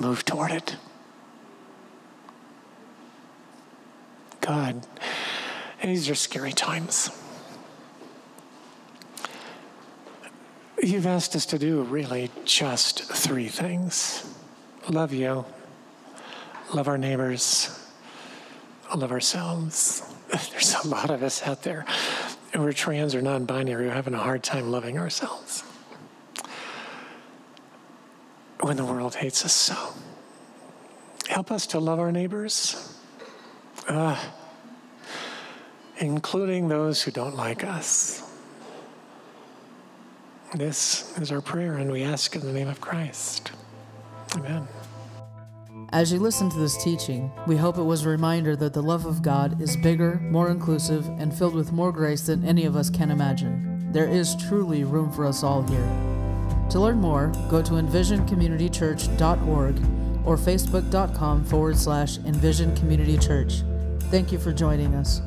move 0.00 0.24
toward 0.24 0.50
it. 0.52 0.76
God, 4.40 4.86
These 5.82 6.10
are 6.10 6.14
scary 6.14 6.52
times. 6.52 7.10
You've 10.82 11.06
asked 11.06 11.34
us 11.34 11.46
to 11.46 11.58
do 11.58 11.82
really 11.82 12.30
just 12.44 13.02
three 13.04 13.48
things. 13.48 14.30
Love 14.90 15.12
you, 15.12 15.44
love 16.74 16.86
our 16.86 16.98
neighbors, 16.98 17.90
love 18.94 19.10
ourselves. 19.10 20.02
There's 20.50 20.74
a 20.84 20.88
lot 20.88 21.10
of 21.10 21.22
us 21.22 21.42
out 21.42 21.62
there. 21.62 21.86
Who 22.52 22.64
are 22.64 22.72
trans 22.72 23.14
or 23.14 23.22
non 23.22 23.44
binary 23.46 23.84
who 23.84 23.90
are 23.90 23.94
having 23.94 24.14
a 24.14 24.18
hard 24.18 24.42
time 24.42 24.70
loving 24.70 24.98
ourselves. 24.98 25.62
When 28.60 28.76
the 28.76 28.84
world 28.84 29.14
hates 29.14 29.44
us 29.44 29.52
so. 29.52 29.94
Help 31.28 31.50
us 31.50 31.66
to 31.68 31.80
love 31.80 31.98
our 31.98 32.12
neighbors, 32.12 32.98
uh, 33.88 34.16
including 35.98 36.68
those 36.68 37.02
who 37.02 37.10
don't 37.10 37.36
like 37.36 37.64
us. 37.64 38.25
This 40.54 41.16
is 41.18 41.32
our 41.32 41.40
prayer, 41.40 41.74
and 41.74 41.90
we 41.90 42.02
ask 42.02 42.34
in 42.34 42.42
the 42.42 42.52
name 42.52 42.68
of 42.68 42.80
Christ. 42.80 43.52
Amen. 44.36 44.66
As 45.92 46.12
you 46.12 46.18
listen 46.18 46.50
to 46.50 46.58
this 46.58 46.82
teaching, 46.82 47.30
we 47.46 47.56
hope 47.56 47.78
it 47.78 47.82
was 47.82 48.04
a 48.04 48.08
reminder 48.08 48.56
that 48.56 48.72
the 48.72 48.82
love 48.82 49.06
of 49.06 49.22
God 49.22 49.60
is 49.60 49.76
bigger, 49.76 50.18
more 50.30 50.50
inclusive, 50.50 51.06
and 51.18 51.36
filled 51.36 51.54
with 51.54 51.72
more 51.72 51.92
grace 51.92 52.26
than 52.26 52.44
any 52.44 52.64
of 52.64 52.76
us 52.76 52.90
can 52.90 53.10
imagine. 53.10 53.92
There 53.92 54.08
is 54.08 54.36
truly 54.48 54.84
room 54.84 55.12
for 55.12 55.26
us 55.26 55.42
all 55.42 55.62
here. 55.62 55.88
To 56.70 56.80
learn 56.80 56.98
more, 56.98 57.32
go 57.48 57.62
to 57.62 57.74
envisioncommunitychurch.org 57.74 59.76
or 60.26 60.36
facebook.com 60.36 61.44
forward 61.44 61.78
slash 61.78 62.18
envisioncommunitychurch. 62.18 64.02
Thank 64.10 64.32
you 64.32 64.38
for 64.38 64.52
joining 64.52 64.94
us. 64.94 65.22